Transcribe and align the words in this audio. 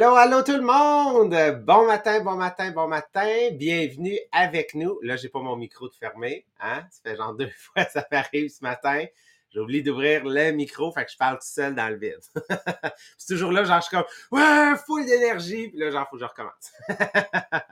Allô, 0.00 0.14
allô 0.16 0.42
tout 0.42 0.56
le 0.56 0.62
monde! 0.62 1.62
Bon 1.66 1.84
matin, 1.84 2.20
bon 2.20 2.34
matin, 2.34 2.70
bon 2.70 2.88
matin. 2.88 3.50
Bienvenue 3.52 4.18
avec 4.32 4.74
nous. 4.74 4.98
Là, 5.02 5.16
j'ai 5.16 5.28
pas 5.28 5.40
mon 5.40 5.56
micro 5.56 5.88
de 5.88 5.92
fermé. 5.92 6.46
Hein? 6.58 6.86
Ça 6.90 7.00
fait 7.02 7.16
genre 7.16 7.34
deux 7.34 7.50
fois 7.58 7.84
que 7.84 7.92
ça 7.92 8.06
m'arrive 8.10 8.48
ce 8.48 8.62
matin. 8.62 9.04
J'ai 9.50 9.60
oublié 9.60 9.82
d'ouvrir 9.82 10.24
le 10.24 10.52
micro, 10.52 10.90
fait 10.90 11.04
que 11.04 11.12
je 11.12 11.18
parle 11.18 11.36
tout 11.36 11.44
seul 11.44 11.74
dans 11.74 11.90
le 11.90 11.98
vide. 11.98 12.18
c'est 13.18 13.34
toujours 13.34 13.52
là, 13.52 13.62
genre, 13.64 13.82
je 13.82 13.88
suis 13.88 13.94
comme 13.94 14.06
Ouais, 14.32 14.72
full 14.86 15.04
d'énergie. 15.04 15.68
Puis 15.68 15.78
là, 15.78 15.90
genre, 15.90 16.08
faut 16.08 16.16
que 16.16 16.22
je 16.22 16.24
recommence. 16.24 16.72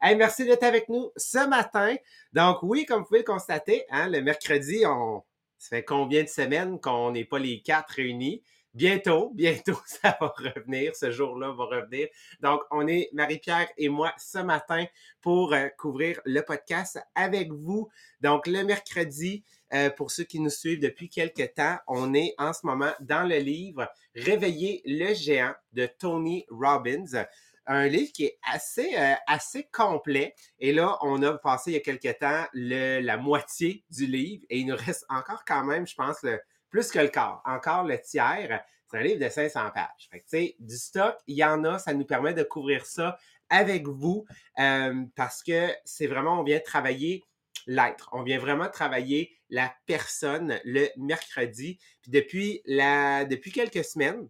hey, 0.00 0.14
merci 0.14 0.44
d'être 0.44 0.62
avec 0.62 0.88
nous 0.88 1.10
ce 1.16 1.44
matin. 1.44 1.96
Donc, 2.32 2.58
oui, 2.62 2.86
comme 2.86 3.00
vous 3.00 3.06
pouvez 3.06 3.20
le 3.20 3.24
constater, 3.24 3.84
hein, 3.90 4.08
le 4.08 4.20
mercredi, 4.20 4.84
on. 4.86 5.24
Ça 5.58 5.70
fait 5.70 5.84
combien 5.84 6.22
de 6.22 6.28
semaines 6.28 6.78
qu'on 6.78 7.10
n'est 7.10 7.24
pas 7.24 7.40
les 7.40 7.62
quatre 7.62 7.94
réunis? 7.94 8.44
Bientôt, 8.74 9.30
bientôt, 9.34 9.78
ça 9.86 10.16
va 10.20 10.34
revenir. 10.36 10.94
Ce 10.96 11.10
jour-là 11.10 11.52
va 11.52 11.64
revenir. 11.64 12.08
Donc, 12.40 12.62
on 12.70 12.86
est 12.86 13.08
Marie-Pierre 13.12 13.68
et 13.78 13.88
moi 13.88 14.12
ce 14.18 14.38
matin 14.38 14.84
pour 15.20 15.52
euh, 15.54 15.68
couvrir 15.78 16.20
le 16.24 16.40
podcast 16.42 16.98
avec 17.14 17.52
vous. 17.52 17.88
Donc, 18.20 18.46
le 18.46 18.64
mercredi, 18.64 19.44
euh, 19.72 19.90
pour 19.90 20.10
ceux 20.10 20.24
qui 20.24 20.40
nous 20.40 20.50
suivent 20.50 20.80
depuis 20.80 21.08
quelques 21.08 21.54
temps, 21.54 21.78
on 21.86 22.14
est 22.14 22.34
en 22.38 22.52
ce 22.52 22.66
moment 22.66 22.92
dans 23.00 23.26
le 23.26 23.38
livre 23.38 23.88
Réveiller 24.14 24.82
le 24.84 25.14
géant 25.14 25.54
de 25.72 25.86
Tony 25.86 26.46
Robbins 26.50 27.26
un 27.66 27.86
livre 27.86 28.12
qui 28.12 28.24
est 28.24 28.38
assez, 28.42 28.94
euh, 28.96 29.14
assez 29.26 29.68
complet. 29.72 30.34
Et 30.58 30.72
là, 30.72 30.98
on 31.02 31.22
a 31.22 31.38
passé 31.38 31.70
il 31.70 31.74
y 31.74 31.76
a 31.76 31.80
quelques 31.80 32.18
temps 32.18 32.44
la 32.52 33.16
moitié 33.16 33.84
du 33.90 34.06
livre 34.06 34.44
et 34.50 34.58
il 34.58 34.66
nous 34.66 34.76
reste 34.76 35.04
encore 35.08 35.44
quand 35.46 35.64
même, 35.64 35.86
je 35.86 35.94
pense, 35.94 36.22
le, 36.22 36.40
plus 36.74 36.90
que 36.90 36.98
le 36.98 37.06
quart, 37.06 37.40
encore 37.44 37.84
le 37.84 38.00
tiers. 38.00 38.64
C'est 38.90 38.96
un 38.96 39.02
livre 39.02 39.24
de 39.24 39.28
500 39.28 39.70
pages. 39.72 40.08
Fait 40.10 40.24
que, 40.28 40.60
du 40.60 40.76
stock, 40.76 41.16
il 41.28 41.36
y 41.36 41.44
en 41.44 41.62
a, 41.62 41.78
ça 41.78 41.94
nous 41.94 42.04
permet 42.04 42.34
de 42.34 42.42
couvrir 42.42 42.84
ça 42.84 43.16
avec 43.48 43.86
vous 43.86 44.26
euh, 44.58 45.04
parce 45.14 45.44
que 45.44 45.68
c'est 45.84 46.08
vraiment, 46.08 46.40
on 46.40 46.42
vient 46.42 46.58
travailler 46.58 47.22
l'être. 47.68 48.08
On 48.10 48.24
vient 48.24 48.40
vraiment 48.40 48.68
travailler 48.68 49.30
la 49.50 49.72
personne 49.86 50.58
le 50.64 50.88
mercredi. 50.96 51.78
Puis 52.02 52.10
depuis, 52.10 52.60
la, 52.64 53.24
depuis 53.24 53.52
quelques 53.52 53.84
semaines, 53.84 54.28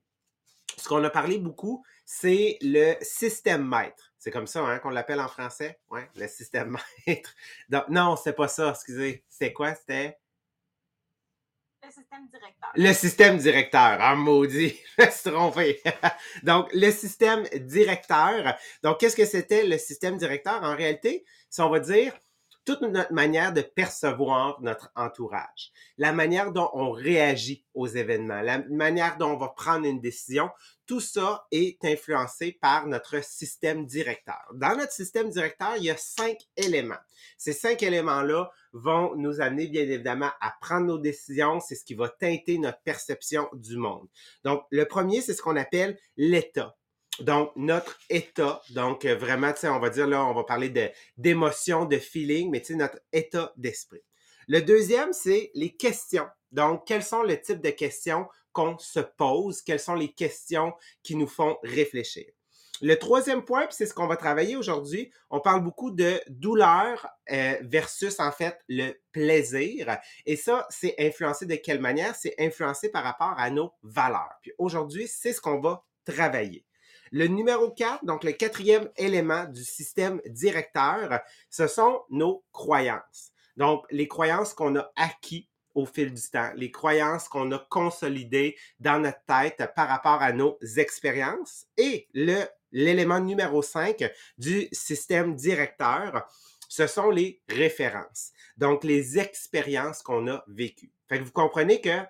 ce 0.77 0.87
qu'on 0.87 1.03
a 1.03 1.09
parlé 1.09 1.39
beaucoup, 1.39 1.83
c'est 2.05 2.59
le 2.61 2.95
système 3.01 3.67
maître. 3.67 4.13
C'est 4.19 4.31
comme 4.31 4.47
ça 4.47 4.61
hein, 4.67 4.81
qu'on 4.81 4.91
l'appelle 4.91 5.21
en 5.21 5.29
français? 5.29 5.81
Ouais, 5.91 6.11
le 6.15 6.29
système 6.29 6.77
maître. 7.07 7.35
Donc, 7.71 7.89
non, 7.89 8.17
c'est 8.17 8.35
pas 8.35 8.49
ça, 8.49 8.69
excusez. 8.69 9.25
C'est 9.31 9.55
quoi? 9.55 9.75
C'était 9.75 10.19
le 11.85 11.93
système 11.93 12.27
directeur. 12.29 12.71
Le 12.75 12.93
système 12.93 13.37
directeur. 13.39 14.17
Maudit, 14.17 14.81
je 14.99 15.11
suis 15.11 15.31
trompé. 15.31 15.83
Donc, 16.43 16.69
le 16.73 16.91
système 16.91 17.45
directeur. 17.55 18.57
Donc, 18.83 19.01
qu'est-ce 19.01 19.17
que 19.17 19.27
c'était 19.27 19.67
le 19.67 19.79
système 19.79 20.17
directeur? 20.17 20.63
En 20.63 20.75
réalité, 20.75 21.25
si 21.51 21.61
on 21.61 21.71
va 21.71 21.81
dire, 21.81 22.13
toute 22.65 22.81
notre 22.83 23.13
manière 23.13 23.53
de 23.53 23.61
percevoir 23.61 24.61
notre 24.61 24.91
entourage, 24.97 25.73
la 25.99 26.13
manière 26.13 26.53
dont 26.53 26.71
on 26.73 26.91
réagit 26.91 27.65
aux 27.75 27.87
événements, 27.87 28.41
la 28.41 28.59
manière 28.69 29.19
dont 29.19 29.33
on 29.33 29.37
va 29.37 29.49
prendre 29.49 29.87
une 29.87 30.01
décision, 30.01 30.51
tout 30.87 31.01
ça 31.01 31.47
est 31.51 31.83
influencé 31.85 32.59
par 32.61 32.87
notre 32.87 33.23
système 33.25 33.87
directeur. 33.87 34.41
Dans 34.55 34.77
notre 34.77 34.93
système 34.93 35.31
directeur, 35.31 35.75
il 35.77 35.85
y 35.85 35.91
a 35.91 35.97
cinq 35.97 36.39
éléments. 36.57 36.95
Ces 37.39 37.53
cinq 37.53 37.83
éléments-là 37.83 38.51
vont 38.73 39.15
nous 39.17 39.41
amener 39.41 39.69
bien 39.69 39.83
évidemment 39.83 40.31
à 40.41 40.55
prendre 40.61 40.87
nos 40.87 40.99
décisions. 40.99 41.61
C'est 41.61 41.75
ce 41.75 41.85
qui 41.85 41.95
va 41.95 42.09
teinter 42.09 42.59
notre 42.59 42.81
perception 42.83 43.49
du 43.55 43.77
monde. 43.77 44.07
Donc, 44.45 44.65
le 44.71 44.85
premier, 44.85 45.21
c'est 45.21 45.35
ce 45.35 45.43
qu'on 45.43 45.57
appelle 45.57 45.99
l'état. 46.17 46.77
Donc, 47.21 47.53
notre 47.55 47.99
état, 48.11 48.61
donc 48.71 49.05
euh, 49.05 49.15
vraiment, 49.15 49.53
on 49.65 49.79
va 49.79 49.91
dire 49.91 50.07
là, 50.07 50.25
on 50.25 50.35
va 50.35 50.45
parler 50.45 50.69
de, 50.69 50.91
d'émotion, 51.17 51.85
de 51.85 51.99
feeling, 51.99 52.51
mais 52.51 52.61
tu 52.61 52.69
sais, 52.69 52.75
notre 52.75 52.99
état 53.13 53.53
d'esprit. 53.57 54.03
Le 54.49 54.61
deuxième, 54.61 55.13
c'est 55.13 55.51
les 55.55 55.75
questions. 55.77 56.27
Donc, 56.51 56.87
quels 56.87 57.05
sont 57.05 57.23
le 57.23 57.41
type 57.41 57.61
de 57.61 57.71
questions 57.71 58.27
qu'on 58.53 58.79
se 58.79 59.01
pose? 59.01 59.63
Quelles 59.63 59.81
sont 59.81 59.95
les 59.95 60.13
questions 60.13 60.73
qui 61.03 61.17
nous 61.17 61.27
font 61.27 61.57
réfléchir? 61.63 62.27
Le 62.83 62.97
troisième 62.97 63.45
point, 63.45 63.67
puis 63.67 63.77
c'est 63.77 63.87
ce 63.87 63.95
qu'on 63.95 64.09
va 64.09 64.17
travailler 64.17 64.57
aujourd'hui, 64.57 65.13
on 65.31 65.41
parle 65.41 65.63
beaucoup 65.63 65.93
de 65.93 66.21
douleur 66.29 67.07
euh, 67.31 67.57
versus 67.63 68.19
en 68.19 68.33
fait 68.33 68.59
le 68.69 68.93
plaisir. 69.13 69.97
Et 70.27 70.37
ça, 70.37 70.67
c'est 70.71 70.95
influencé 70.99 71.47
de 71.47 71.55
quelle 71.55 71.81
manière? 71.81 72.17
C'est 72.17 72.35
influencé 72.39 72.91
par 72.91 73.05
rapport 73.05 73.35
à 73.39 73.49
nos 73.51 73.73
valeurs. 73.85 74.35
Puis 74.43 74.53
aujourd'hui, 74.59 75.07
c'est 75.07 75.33
ce 75.33 75.41
qu'on 75.41 75.61
va 75.61 75.85
travailler. 76.05 76.67
Le 77.15 77.29
numéro 77.29 77.71
4, 77.71 78.05
donc 78.05 78.25
le 78.25 78.33
quatrième 78.33 78.91
élément 78.97 79.45
du 79.45 79.63
système 79.63 80.21
directeur, 80.27 81.21
ce 81.49 81.69
sont 81.69 82.03
nos 82.11 82.45
croyances. 82.51 83.31
Donc, 83.57 83.87
les 83.93 84.09
croyances 84.09 84.53
qu'on 84.53 84.75
a 84.75 84.91
acquis 84.97 85.49
au 85.77 85.87
fil 85.87 86.13
du 86.13 86.23
temps, 86.23 86.51
les 86.57 86.73
croyances 86.73 87.29
qu'on 87.29 87.53
a 87.53 87.65
consolidées 87.71 88.57
dans 88.81 88.99
notre 88.99 89.23
tête 89.29 89.63
par 89.77 89.87
rapport 89.87 90.23
à 90.23 90.33
nos 90.33 90.59
expériences. 90.77 91.67
Et 91.77 92.09
le, 92.15 92.43
l'élément 92.73 93.21
numéro 93.21 93.63
5 93.63 94.11
du 94.37 94.67
système 94.73 95.37
directeur, 95.37 96.29
ce 96.69 96.89
sont 96.89 97.11
les 97.11 97.41
références. 97.49 98.33
Donc, 98.57 98.83
les 98.83 99.21
expériences 99.21 100.03
qu'on 100.03 100.27
a 100.27 100.43
vécues. 100.49 100.91
Fait 101.09 101.21
que 101.21 101.25
vous 101.25 101.31
comprenez 101.31 101.81
que 101.81 102.01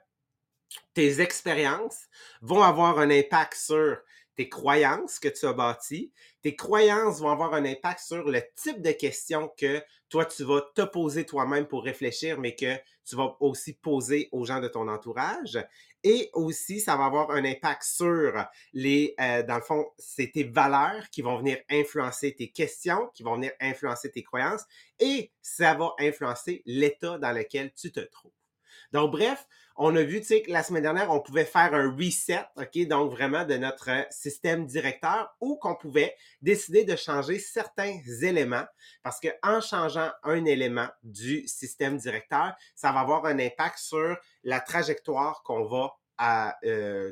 tes 0.94 1.20
expériences 1.20 2.06
vont 2.40 2.62
avoir 2.62 2.98
un 2.98 3.10
impact 3.10 3.54
sur 3.54 3.98
tes 4.36 4.48
croyances 4.48 5.18
que 5.18 5.28
tu 5.28 5.46
as 5.46 5.52
bâties. 5.52 6.12
Tes 6.42 6.56
croyances 6.56 7.20
vont 7.20 7.30
avoir 7.30 7.54
un 7.54 7.64
impact 7.64 8.00
sur 8.00 8.28
le 8.28 8.42
type 8.56 8.82
de 8.82 8.92
questions 8.92 9.50
que 9.56 9.82
toi, 10.08 10.24
tu 10.24 10.44
vas 10.44 10.60
te 10.74 10.82
poser 10.82 11.26
toi-même 11.26 11.66
pour 11.66 11.82
réfléchir, 11.82 12.38
mais 12.38 12.54
que 12.54 12.76
tu 13.04 13.16
vas 13.16 13.36
aussi 13.40 13.74
poser 13.74 14.28
aux 14.32 14.44
gens 14.44 14.60
de 14.60 14.68
ton 14.68 14.88
entourage. 14.88 15.58
Et 16.02 16.30
aussi, 16.34 16.80
ça 16.80 16.96
va 16.96 17.06
avoir 17.06 17.30
un 17.30 17.44
impact 17.44 17.82
sur 17.82 18.32
les, 18.72 19.14
euh, 19.20 19.42
dans 19.42 19.56
le 19.56 19.62
fond, 19.62 19.86
c'est 19.98 20.30
tes 20.32 20.44
valeurs 20.44 21.08
qui 21.10 21.22
vont 21.22 21.38
venir 21.38 21.58
influencer 21.70 22.34
tes 22.34 22.50
questions, 22.50 23.10
qui 23.14 23.22
vont 23.22 23.34
venir 23.34 23.52
influencer 23.60 24.10
tes 24.10 24.22
croyances, 24.22 24.64
et 25.00 25.32
ça 25.40 25.74
va 25.74 25.94
influencer 25.98 26.62
l'état 26.66 27.18
dans 27.18 27.32
lequel 27.32 27.72
tu 27.72 27.90
te 27.90 28.00
trouves. 28.00 28.43
Donc, 28.94 29.10
bref, 29.10 29.44
on 29.76 29.96
a 29.96 30.04
vu, 30.04 30.20
tu 30.20 30.26
sais, 30.28 30.42
que 30.42 30.52
la 30.52 30.62
semaine 30.62 30.84
dernière, 30.84 31.10
on 31.10 31.18
pouvait 31.18 31.44
faire 31.44 31.74
un 31.74 31.90
reset, 31.90 32.44
OK, 32.56 32.86
donc 32.86 33.10
vraiment 33.10 33.44
de 33.44 33.54
notre 33.54 33.90
système 34.08 34.66
directeur 34.66 35.34
ou 35.40 35.56
qu'on 35.56 35.74
pouvait 35.74 36.14
décider 36.42 36.84
de 36.84 36.94
changer 36.94 37.40
certains 37.40 37.98
éléments 38.22 38.64
parce 39.02 39.18
que 39.18 39.28
en 39.42 39.60
changeant 39.60 40.12
un 40.22 40.44
élément 40.44 40.86
du 41.02 41.44
système 41.48 41.96
directeur, 41.96 42.54
ça 42.76 42.92
va 42.92 43.00
avoir 43.00 43.26
un 43.26 43.40
impact 43.40 43.78
sur 43.78 44.16
la 44.44 44.60
trajectoire 44.60 45.42
qu'on 45.42 45.64
va 45.64 45.96
euh, 46.64 47.10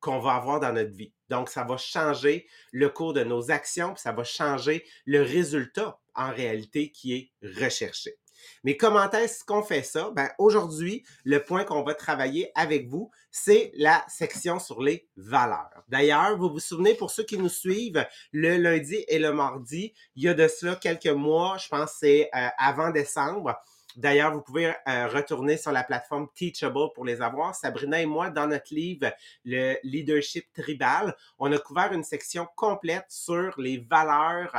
qu'on 0.00 0.20
va 0.20 0.36
avoir 0.36 0.60
dans 0.60 0.72
notre 0.72 0.94
vie. 0.94 1.12
Donc, 1.28 1.50
ça 1.50 1.64
va 1.64 1.76
changer 1.76 2.46
le 2.72 2.88
cours 2.88 3.12
de 3.12 3.24
nos 3.24 3.50
actions, 3.50 3.92
puis 3.92 4.00
ça 4.00 4.12
va 4.12 4.24
changer 4.24 4.86
le 5.04 5.20
résultat 5.20 5.98
en 6.14 6.32
réalité 6.32 6.90
qui 6.90 7.14
est 7.14 7.32
recherché. 7.42 8.16
Mais 8.64 8.76
comment 8.76 9.10
est-ce 9.10 9.44
qu'on 9.44 9.62
fait 9.62 9.82
ça? 9.82 10.10
Ben, 10.14 10.28
aujourd'hui, 10.38 11.04
le 11.24 11.42
point 11.42 11.64
qu'on 11.64 11.82
va 11.82 11.94
travailler 11.94 12.50
avec 12.54 12.88
vous, 12.88 13.10
c'est 13.30 13.72
la 13.76 14.04
section 14.08 14.58
sur 14.58 14.82
les 14.82 15.08
valeurs. 15.16 15.82
D'ailleurs, 15.88 16.36
vous 16.36 16.50
vous 16.50 16.60
souvenez, 16.60 16.94
pour 16.94 17.10
ceux 17.10 17.24
qui 17.24 17.38
nous 17.38 17.48
suivent, 17.48 18.06
le 18.32 18.56
lundi 18.56 19.04
et 19.08 19.18
le 19.18 19.32
mardi, 19.32 19.94
il 20.16 20.24
y 20.24 20.28
a 20.28 20.34
de 20.34 20.48
cela 20.48 20.76
quelques 20.76 21.06
mois, 21.06 21.56
je 21.58 21.68
pense 21.68 21.96
c'est 21.98 22.30
euh, 22.34 22.48
avant 22.58 22.90
décembre, 22.90 23.56
D'ailleurs, 23.98 24.32
vous 24.32 24.42
pouvez 24.42 24.68
euh, 24.68 25.08
retourner 25.08 25.56
sur 25.56 25.72
la 25.72 25.82
plateforme 25.82 26.28
Teachable 26.32 26.92
pour 26.94 27.04
les 27.04 27.20
avoir. 27.20 27.56
Sabrina 27.56 28.00
et 28.00 28.06
moi, 28.06 28.30
dans 28.30 28.46
notre 28.46 28.72
livre, 28.72 29.12
le 29.44 29.76
leadership 29.82 30.46
tribal, 30.52 31.16
on 31.36 31.50
a 31.50 31.58
couvert 31.58 31.92
une 31.92 32.04
section 32.04 32.46
complète 32.54 33.06
sur 33.08 33.60
les 33.60 33.78
valeurs, 33.78 34.54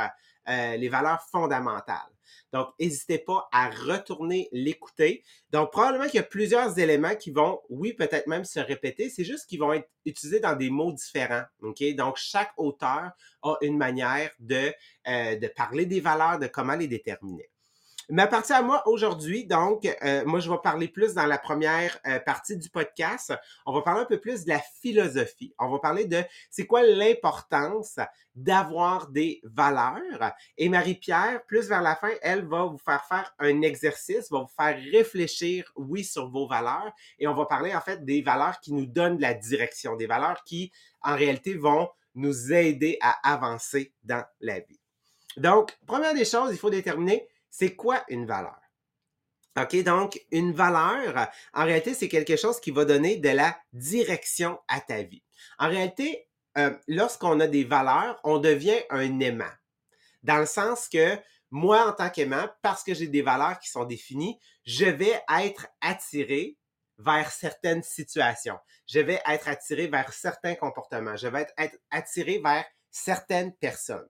euh, 0.46 0.76
les 0.76 0.90
valeurs 0.90 1.22
fondamentales. 1.32 2.12
Donc, 2.52 2.68
n'hésitez 2.78 3.18
pas 3.18 3.48
à 3.52 3.70
retourner 3.70 4.48
l'écouter. 4.52 5.22
Donc, 5.50 5.70
probablement 5.70 6.06
qu'il 6.06 6.16
y 6.16 6.18
a 6.18 6.24
plusieurs 6.24 6.78
éléments 6.78 7.14
qui 7.14 7.30
vont, 7.30 7.60
oui, 7.68 7.92
peut-être 7.92 8.26
même 8.26 8.44
se 8.44 8.60
répéter. 8.60 9.10
C'est 9.10 9.24
juste 9.24 9.46
qu'ils 9.46 9.60
vont 9.60 9.72
être 9.72 9.88
utilisés 10.04 10.40
dans 10.40 10.56
des 10.56 10.70
mots 10.70 10.92
différents. 10.92 11.44
Donc, 11.60 12.16
chaque 12.16 12.52
auteur 12.56 13.12
a 13.42 13.56
une 13.60 13.76
manière 13.76 14.30
de, 14.38 14.72
euh, 15.08 15.36
de 15.36 15.48
parler 15.48 15.86
des 15.86 16.00
valeurs, 16.00 16.38
de 16.38 16.46
comment 16.46 16.76
les 16.76 16.88
déterminer. 16.88 17.49
Ma 18.12 18.26
partie 18.26 18.52
à 18.52 18.60
moi 18.60 18.82
aujourd'hui, 18.88 19.46
donc, 19.46 19.86
euh, 20.02 20.24
moi, 20.24 20.40
je 20.40 20.50
vais 20.50 20.58
parler 20.60 20.88
plus 20.88 21.14
dans 21.14 21.26
la 21.26 21.38
première 21.38 21.96
euh, 22.08 22.18
partie 22.18 22.56
du 22.56 22.68
podcast. 22.68 23.32
On 23.66 23.72
va 23.72 23.82
parler 23.82 24.00
un 24.00 24.04
peu 24.04 24.18
plus 24.18 24.44
de 24.44 24.48
la 24.48 24.58
philosophie. 24.58 25.54
On 25.60 25.70
va 25.70 25.78
parler 25.78 26.06
de 26.06 26.20
c'est 26.50 26.66
quoi 26.66 26.82
l'importance 26.82 28.00
d'avoir 28.34 29.06
des 29.10 29.40
valeurs. 29.44 30.32
Et 30.58 30.68
Marie-Pierre, 30.68 31.46
plus 31.46 31.68
vers 31.68 31.82
la 31.82 31.94
fin, 31.94 32.10
elle 32.20 32.44
va 32.48 32.64
vous 32.64 32.78
faire 32.78 33.04
faire 33.04 33.32
un 33.38 33.62
exercice, 33.62 34.28
va 34.28 34.40
vous 34.40 34.50
faire 34.56 34.76
réfléchir, 34.90 35.72
oui, 35.76 36.02
sur 36.02 36.28
vos 36.28 36.48
valeurs. 36.48 36.92
Et 37.20 37.28
on 37.28 37.34
va 37.34 37.46
parler, 37.46 37.72
en 37.76 37.80
fait, 37.80 38.04
des 38.04 38.22
valeurs 38.22 38.58
qui 38.58 38.72
nous 38.72 38.86
donnent 38.86 39.20
la 39.20 39.34
direction, 39.34 39.94
des 39.94 40.08
valeurs 40.08 40.42
qui, 40.42 40.72
en 41.02 41.14
réalité, 41.14 41.54
vont 41.54 41.88
nous 42.16 42.52
aider 42.52 42.98
à 43.02 43.32
avancer 43.32 43.92
dans 44.02 44.24
la 44.40 44.58
vie. 44.58 44.80
Donc, 45.36 45.78
première 45.86 46.12
des 46.12 46.24
choses, 46.24 46.50
il 46.50 46.58
faut 46.58 46.70
déterminer 46.70 47.29
c'est 47.50 47.74
quoi 47.74 48.04
une 48.08 48.26
valeur? 48.26 48.60
OK, 49.58 49.82
donc 49.82 50.20
une 50.30 50.52
valeur, 50.52 51.28
en 51.52 51.64
réalité, 51.64 51.92
c'est 51.92 52.08
quelque 52.08 52.36
chose 52.36 52.60
qui 52.60 52.70
va 52.70 52.84
donner 52.84 53.16
de 53.16 53.30
la 53.30 53.58
direction 53.72 54.60
à 54.68 54.80
ta 54.80 55.02
vie. 55.02 55.22
En 55.58 55.68
réalité, 55.68 56.28
euh, 56.56 56.72
lorsqu'on 56.86 57.40
a 57.40 57.46
des 57.46 57.64
valeurs, 57.64 58.20
on 58.24 58.38
devient 58.38 58.80
un 58.90 59.20
aimant. 59.20 59.52
Dans 60.22 60.38
le 60.38 60.46
sens 60.46 60.88
que 60.88 61.18
moi, 61.50 61.88
en 61.88 61.92
tant 61.92 62.10
qu'aimant, 62.10 62.48
parce 62.62 62.84
que 62.84 62.94
j'ai 62.94 63.08
des 63.08 63.22
valeurs 63.22 63.58
qui 63.58 63.70
sont 63.70 63.84
définies, 63.84 64.38
je 64.64 64.84
vais 64.84 65.20
être 65.40 65.66
attiré 65.80 66.56
vers 66.98 67.30
certaines 67.30 67.82
situations. 67.82 68.58
Je 68.86 69.00
vais 69.00 69.20
être 69.26 69.48
attiré 69.48 69.88
vers 69.88 70.12
certains 70.12 70.54
comportements. 70.54 71.16
Je 71.16 71.28
vais 71.28 71.46
être 71.56 71.76
attiré 71.90 72.40
vers 72.44 72.64
certaines 72.90 73.54
personnes. 73.54 74.08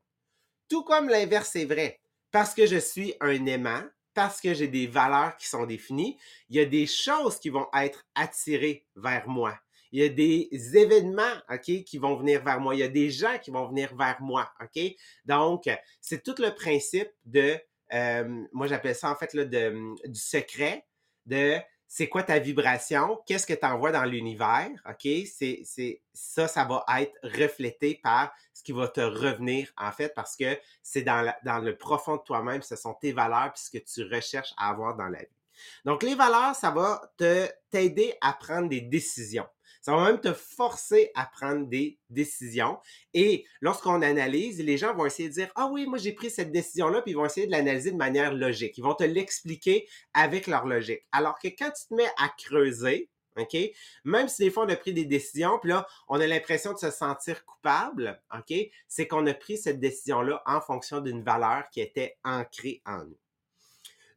Tout 0.69 0.85
comme 0.85 1.09
l'inverse 1.09 1.57
est 1.57 1.65
vrai 1.65 2.00
parce 2.31 2.55
que 2.55 2.67
je 2.67 2.77
suis 2.77 3.15
un 3.21 3.47
aimant, 3.47 3.83
parce 4.15 4.41
que 4.41 4.55
j'ai 4.55 4.69
des 4.69 4.87
valeurs 4.87 5.37
qui 5.37 5.47
sont 5.49 5.67
définies, 5.67 6.19
il 6.49 6.57
y 6.57 6.61
a 6.61 6.65
des 6.65 6.87
choses 6.87 7.39
qui 7.39 7.49
vont 7.49 7.69
être 7.75 8.05
attirées 8.15 8.87
vers 8.97 9.29
moi. 9.29 9.59
Il 9.93 10.01
y 10.01 10.05
a 10.05 10.09
des 10.09 10.49
événements, 10.77 11.35
OK, 11.51 11.83
qui 11.85 11.99
vont 11.99 12.15
venir 12.15 12.45
vers 12.45 12.61
moi. 12.61 12.75
Il 12.75 12.79
y 12.79 12.85
a 12.85 12.89
des 12.89 13.11
gens 13.11 13.39
qui 13.39 13.51
vont 13.51 13.69
venir 13.69 13.95
vers 13.97 14.21
moi, 14.21 14.53
OK? 14.61 14.81
Donc, 15.25 15.69
c'est 16.01 16.23
tout 16.23 16.37
le 16.39 16.55
principe 16.55 17.11
de, 17.25 17.59
euh, 17.93 18.45
moi 18.53 18.69
j'appelle 18.69 18.95
ça 18.95 19.11
en 19.11 19.17
fait 19.17 19.35
là, 19.35 19.45
de, 19.45 19.95
du 20.07 20.21
secret, 20.21 20.87
de 21.27 21.59
c'est 21.93 22.09
quoi 22.09 22.23
ta 22.23 22.39
vibration, 22.39 23.21
qu'est-ce 23.27 23.45
que 23.45 23.53
tu 23.53 23.67
envoies 23.67 23.91
dans 23.91 24.05
l'univers, 24.05 24.71
OK? 24.89 25.27
C'est, 25.27 25.63
c'est, 25.65 26.01
ça, 26.15 26.47
ça 26.47 26.65
va 26.65 26.85
être 27.01 27.13
reflété 27.25 27.99
par 28.01 28.33
ce 28.55 28.63
qui 28.63 28.71
va 28.71 28.87
te 28.87 29.01
revenir, 29.01 29.73
en 29.77 29.91
fait, 29.91 30.15
parce 30.15 30.37
que 30.37 30.57
c'est 30.85 31.03
dans, 31.03 31.35
dans 31.45 31.59
le 31.59 31.77
profond 31.77 32.15
de 32.15 32.23
toi-même, 32.23 32.63
ce 32.63 32.77
sont 32.77 32.95
tes 32.95 33.11
valeurs 33.11 33.53
puis 33.53 33.65
ce 33.65 33.71
que 33.71 33.79
tu 33.79 34.05
recherches 34.05 34.55
à 34.57 34.71
avoir 34.71 34.95
dans 34.95 35.09
la 35.09 35.19
vie. 35.19 35.37
Donc, 35.85 36.05
les 36.05 36.15
valeurs, 36.15 36.55
ça 36.55 36.71
va 36.71 37.03
te, 37.17 37.49
t'aider 37.73 38.15
à 38.21 38.35
prendre 38.35 38.69
des 38.69 38.83
décisions. 38.83 39.49
Ça 39.81 39.97
va 39.97 40.05
même 40.05 40.21
te 40.21 40.33
forcer 40.33 41.11
à 41.15 41.27
prendre 41.27 41.67
des 41.67 41.99
décisions. 42.11 42.79
Et 43.15 43.47
lorsqu'on 43.61 44.03
analyse, 44.03 44.61
les 44.61 44.77
gens 44.77 44.95
vont 44.95 45.07
essayer 45.07 45.29
de 45.29 45.35
dire, 45.35 45.51
ah 45.55 45.69
oui, 45.73 45.87
moi 45.87 45.99
j'ai 45.99 46.13
pris 46.13 46.31
cette 46.31 46.53
décision-là, 46.53 47.03
puis 47.03 47.13
ils 47.13 47.17
vont 47.17 47.25
essayer 47.25 47.47
de 47.47 47.53
l'analyser 47.53 47.93
de 47.93 47.97
manière 47.97 48.35
logique. 48.35 48.77
Ils 48.77 48.85
vont 48.85 48.95
te 48.95 49.05
l'expliquer 49.05 49.89
avec 50.13 50.47
leur 50.47 50.67
logique. 50.67 51.07
Alors 51.13 51.39
que 51.39 51.49
quand 51.49 51.71
tu 51.71 51.89
te 51.89 51.95
mets 51.95 52.11
à 52.19 52.29
creuser, 52.37 53.09
OK? 53.37 53.57
Même 54.05 54.29
si 54.29 54.43
des 54.43 54.51
fois 54.51 54.65
on 54.65 54.69
a 54.69 54.77
pris 54.77 54.93
des 54.93 55.05
décisions, 55.05 55.59
puis 55.59 55.71
là, 55.71 55.87
on 56.09 56.21
a 56.21 56.27
l'impression 56.27 56.73
de 56.73 56.79
se 56.79 56.91
sentir 56.91 57.45
coupable, 57.45 58.21
OK? 58.37 58.55
C'est 58.89 59.07
qu'on 59.07 59.27
a 59.27 59.35
pris 59.35 59.57
cette 59.57 59.81
décision-là 59.81 60.43
en 60.47 60.61
fonction 60.61 61.01
d'une 61.01 61.23
valeur 61.23 61.65
qui 61.71 61.81
était 61.81 62.19
ancrée 62.25 62.83
en 62.85 63.05
nous. 63.05 63.19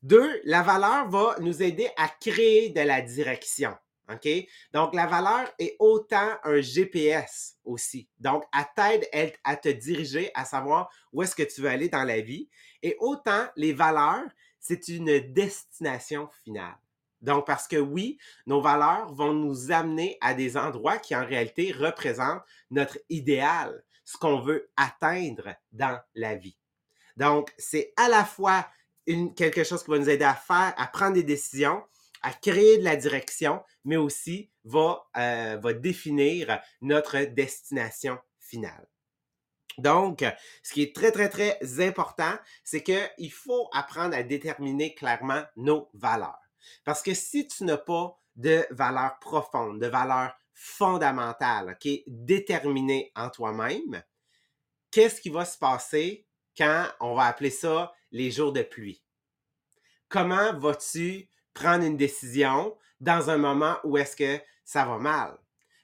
Deux, 0.02 0.42
la 0.44 0.64
valeur 0.64 1.10
va 1.10 1.38
nous 1.40 1.64
aider 1.64 1.90
à 1.96 2.10
créer 2.10 2.70
de 2.70 2.82
la 2.82 3.02
direction. 3.02 3.74
Donc, 4.74 4.96
la 4.96 5.06
valeur 5.08 5.52
est 5.60 5.76
autant 5.80 6.38
un 6.44 6.62
GPS 6.62 7.56
aussi. 7.64 8.08
Donc, 8.20 8.44
elle 8.54 9.02
t'aide 9.12 9.38
à 9.44 9.56
te 9.56 9.70
diriger, 9.70 10.32
à 10.34 10.46
savoir 10.46 10.90
où 11.12 11.24
est-ce 11.24 11.36
que 11.36 11.44
tu 11.44 11.62
veux 11.62 11.70
aller 11.70 11.90
dans 11.90 12.04
la 12.04 12.22
vie. 12.22 12.50
Et 12.82 12.96
autant 13.00 13.48
les 13.56 13.74
valeurs, 13.74 14.26
c'est 14.60 14.88
une 14.88 15.20
destination 15.34 16.30
finale. 16.44 16.78
Donc, 17.22 17.46
parce 17.48 17.68
que 17.68 17.78
oui, 17.78 18.18
nos 18.46 18.62
valeurs 18.62 19.14
vont 19.14 19.34
nous 19.34 19.72
amener 19.72 20.18
à 20.20 20.34
des 20.34 20.58
endroits 20.58 20.98
qui 20.98 21.16
en 21.16 21.26
réalité 21.26 21.72
représentent 21.72 22.44
notre 22.70 22.98
idéal, 23.10 23.84
ce 24.04 24.18
qu'on 24.18 24.42
veut 24.42 24.70
atteindre 24.76 25.56
dans 25.72 25.98
la 26.16 26.36
vie. 26.36 26.58
Donc, 27.16 27.54
c'est 27.58 27.94
à 27.96 28.10
la 28.10 28.26
fois 28.26 28.68
quelque 29.36 29.64
chose 29.64 29.84
qui 29.84 29.92
va 29.92 30.00
nous 30.00 30.10
aider 30.10 30.26
à 30.26 30.34
faire, 30.34 30.74
à 30.78 30.88
prendre 30.88 31.14
des 31.14 31.24
décisions, 31.24 31.84
à 32.24 32.34
créer 32.34 32.78
de 32.78 32.84
la 32.84 32.96
direction, 32.96 33.64
mais 33.86 33.98
aussi 33.98 34.52
va, 34.64 35.06
euh, 35.18 35.58
va 35.62 35.74
définir 35.74 36.60
notre 36.82 37.20
destination 37.26 38.18
finale. 38.40 38.88
Donc, 39.78 40.24
ce 40.62 40.74
qui 40.74 40.84
est 40.84 40.96
très, 40.96 41.12
très, 41.12 41.30
très 41.30 41.60
important, 41.80 42.34
c'est 42.64 42.84
qu'il 42.84 43.32
faut 43.32 43.70
apprendre 43.74 44.16
à 44.16 44.24
déterminer 44.24 44.94
clairement 44.94 45.44
nos 45.56 45.90
valeurs. 45.94 46.40
Parce 46.86 47.02
que 47.02 47.14
si 47.14 47.48
tu 47.48 47.64
n'as 47.64 47.78
pas 47.78 48.18
de 48.36 48.66
valeurs 48.72 49.18
profondes, 49.20 49.82
de 49.82 49.88
valeurs 49.88 50.34
fondamentales, 50.54 51.78
OK, 51.78 51.92
déterminées 52.08 53.12
en 53.16 53.30
toi-même, 53.30 54.04
qu'est-ce 54.92 55.22
qui 55.22 55.30
va 55.30 55.46
se 55.46 55.58
passer 55.58 56.28
quand 56.56 56.86
on 57.00 57.16
va 57.16 57.26
appeler 57.26 57.50
ça 57.50 57.92
les 58.12 58.32
jours 58.32 58.54
de 58.54 58.62
pluie? 58.62 59.04
Comment 60.08 60.58
vas-tu 60.60 61.28
prendre 61.54 61.84
une 61.84 61.98
décision 61.98 62.76
dans 63.00 63.30
un 63.30 63.38
moment 63.38 63.78
où 63.84 63.98
est-ce 63.98 64.16
que 64.16 64.40
ça 64.64 64.86
va 64.86 64.98
mal. 64.98 65.38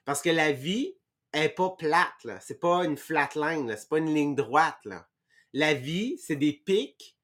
Parce 0.04 0.22
que 0.22 0.30
la 0.30 0.52
vie 0.52 0.96
est 1.32 1.50
pas 1.50 1.70
plate. 1.70 2.26
C'est 2.40 2.60
pas 2.60 2.84
une 2.84 2.96
flat 2.96 3.30
line, 3.36 3.74
C'est 3.76 3.88
pas 3.88 3.98
une 3.98 4.14
ligne 4.14 4.34
droite, 4.34 4.78
là. 4.84 5.06
La 5.52 5.74
vie, 5.74 6.18
c'est 6.18 6.36
des 6.36 6.52
pics 6.52 7.18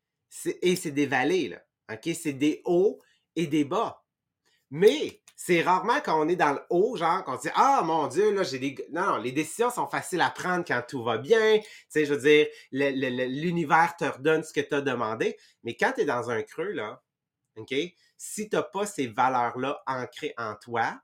et 0.63 0.77
c'est 0.77 0.91
des 0.91 1.07
vallées, 1.07 1.49
là. 1.49 1.63
OK? 1.93 2.15
C'est 2.15 2.33
des 2.33 2.63
hauts 2.65 3.01
et 3.37 3.47
des 3.47 3.65
bas. 3.65 4.03
Mais 4.71 5.23
c'est 5.37 5.63
rarement 5.63 6.01
quand 6.05 6.21
on 6.21 6.29
est 6.29 6.37
dans 6.37 6.55
le 6.55 6.61
haut, 6.71 6.97
genre, 6.97 7.23
qu'on 7.23 7.37
se 7.37 7.43
dit 7.43 7.51
Ah 7.55 7.83
mon 7.85 8.09
Dieu, 8.09 8.33
là, 8.33 8.43
j'ai 8.43 8.59
des. 8.59 8.75
Non, 8.91 9.07
non, 9.07 9.17
les 9.19 9.33
décisions 9.33 9.71
sont 9.71 9.87
faciles 9.87 10.21
à 10.21 10.31
prendre 10.31 10.65
quand 10.67 10.83
tout 10.89 11.05
va 11.05 11.19
bien. 11.19 11.59
Tu 11.59 11.67
sais, 11.89 12.05
je 12.05 12.15
veux 12.15 12.21
dire, 12.21 12.47
l'univers 12.73 13.95
te 13.97 14.05
redonne 14.05 14.43
ce 14.43 14.53
que 14.53 14.61
tu 14.61 14.75
as 14.75 14.81
demandé. 14.81 15.37
Mais 15.63 15.77
quand 15.77 15.93
tu 15.95 16.01
es 16.01 16.05
dans 16.05 16.31
un 16.31 16.43
creux, 16.43 16.73
là, 16.73 17.03
OK? 17.57 17.75
Si 18.17 18.49
tu 18.49 18.57
n'as 18.57 18.63
pas 18.63 18.87
ces 18.87 19.07
valeurs-là 19.07 19.83
ancrées 19.87 20.35
en 20.37 20.55
toi, 20.57 21.01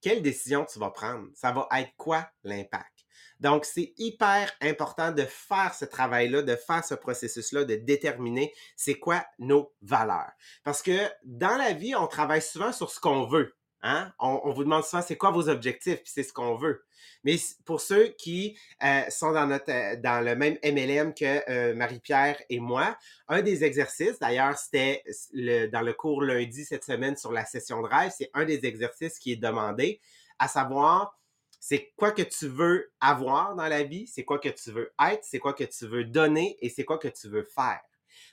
quelle 0.00 0.22
décision 0.22 0.64
tu 0.64 0.78
vas 0.78 0.90
prendre? 0.90 1.28
Ça 1.34 1.52
va 1.52 1.68
être 1.78 1.92
quoi 1.96 2.28
l'impact? 2.44 3.04
Donc, 3.40 3.64
c'est 3.64 3.94
hyper 3.98 4.50
important 4.60 5.12
de 5.12 5.24
faire 5.24 5.74
ce 5.74 5.84
travail-là, 5.84 6.42
de 6.42 6.56
faire 6.56 6.84
ce 6.84 6.94
processus-là, 6.94 7.64
de 7.64 7.76
déterminer 7.76 8.52
c'est 8.76 8.98
quoi 8.98 9.24
nos 9.38 9.72
valeurs. 9.80 10.30
Parce 10.64 10.82
que 10.82 11.08
dans 11.24 11.56
la 11.56 11.72
vie, 11.72 11.94
on 11.94 12.06
travaille 12.06 12.42
souvent 12.42 12.72
sur 12.72 12.90
ce 12.90 13.00
qu'on 13.00 13.26
veut. 13.26 13.57
Hein? 13.82 14.12
On, 14.18 14.50
vous 14.52 14.64
demande 14.64 14.84
souvent 14.84 15.02
c'est 15.02 15.16
quoi 15.16 15.30
vos 15.30 15.48
objectifs, 15.48 16.02
puis 16.02 16.12
c'est 16.12 16.22
ce 16.24 16.32
qu'on 16.32 16.56
veut. 16.56 16.84
Mais 17.24 17.36
pour 17.64 17.80
ceux 17.80 18.08
qui 18.08 18.58
euh, 18.82 19.02
sont 19.08 19.32
dans, 19.32 19.46
notre, 19.46 19.70
euh, 19.70 19.96
dans 19.96 20.24
le 20.24 20.34
même 20.34 20.56
MLM 20.64 21.14
que 21.14 21.48
euh, 21.48 21.74
Marie-Pierre 21.74 22.40
et 22.48 22.58
moi, 22.58 22.96
un 23.28 23.42
des 23.42 23.64
exercices, 23.64 24.18
d'ailleurs, 24.18 24.56
c'était 24.58 25.04
dans 25.72 25.82
le 25.82 25.92
cours 25.92 26.22
lundi 26.22 26.64
cette 26.64 26.84
semaine 26.84 27.16
sur 27.16 27.32
la 27.32 27.44
session 27.44 27.82
de 27.82 27.88
rêve, 27.88 28.12
c'est 28.16 28.30
un 28.34 28.44
des 28.44 28.66
exercices 28.66 29.18
qui 29.18 29.32
est 29.32 29.36
demandé, 29.36 30.00
à 30.38 30.48
savoir 30.48 31.18
c'est 31.60 31.92
quoi 31.96 32.12
que 32.12 32.22
tu 32.22 32.46
veux 32.48 32.92
avoir 33.00 33.54
dans 33.56 33.66
la 33.66 33.82
vie, 33.82 34.06
c'est 34.06 34.24
quoi 34.24 34.38
que 34.38 34.48
tu 34.48 34.70
veux 34.70 34.92
être, 35.10 35.24
c'est 35.24 35.38
quoi 35.38 35.52
que 35.52 35.64
tu 35.64 35.86
veux 35.86 36.04
donner 36.04 36.56
et 36.60 36.68
c'est 36.68 36.84
quoi 36.84 36.98
que 36.98 37.08
tu 37.08 37.28
veux 37.28 37.44
faire. 37.44 37.80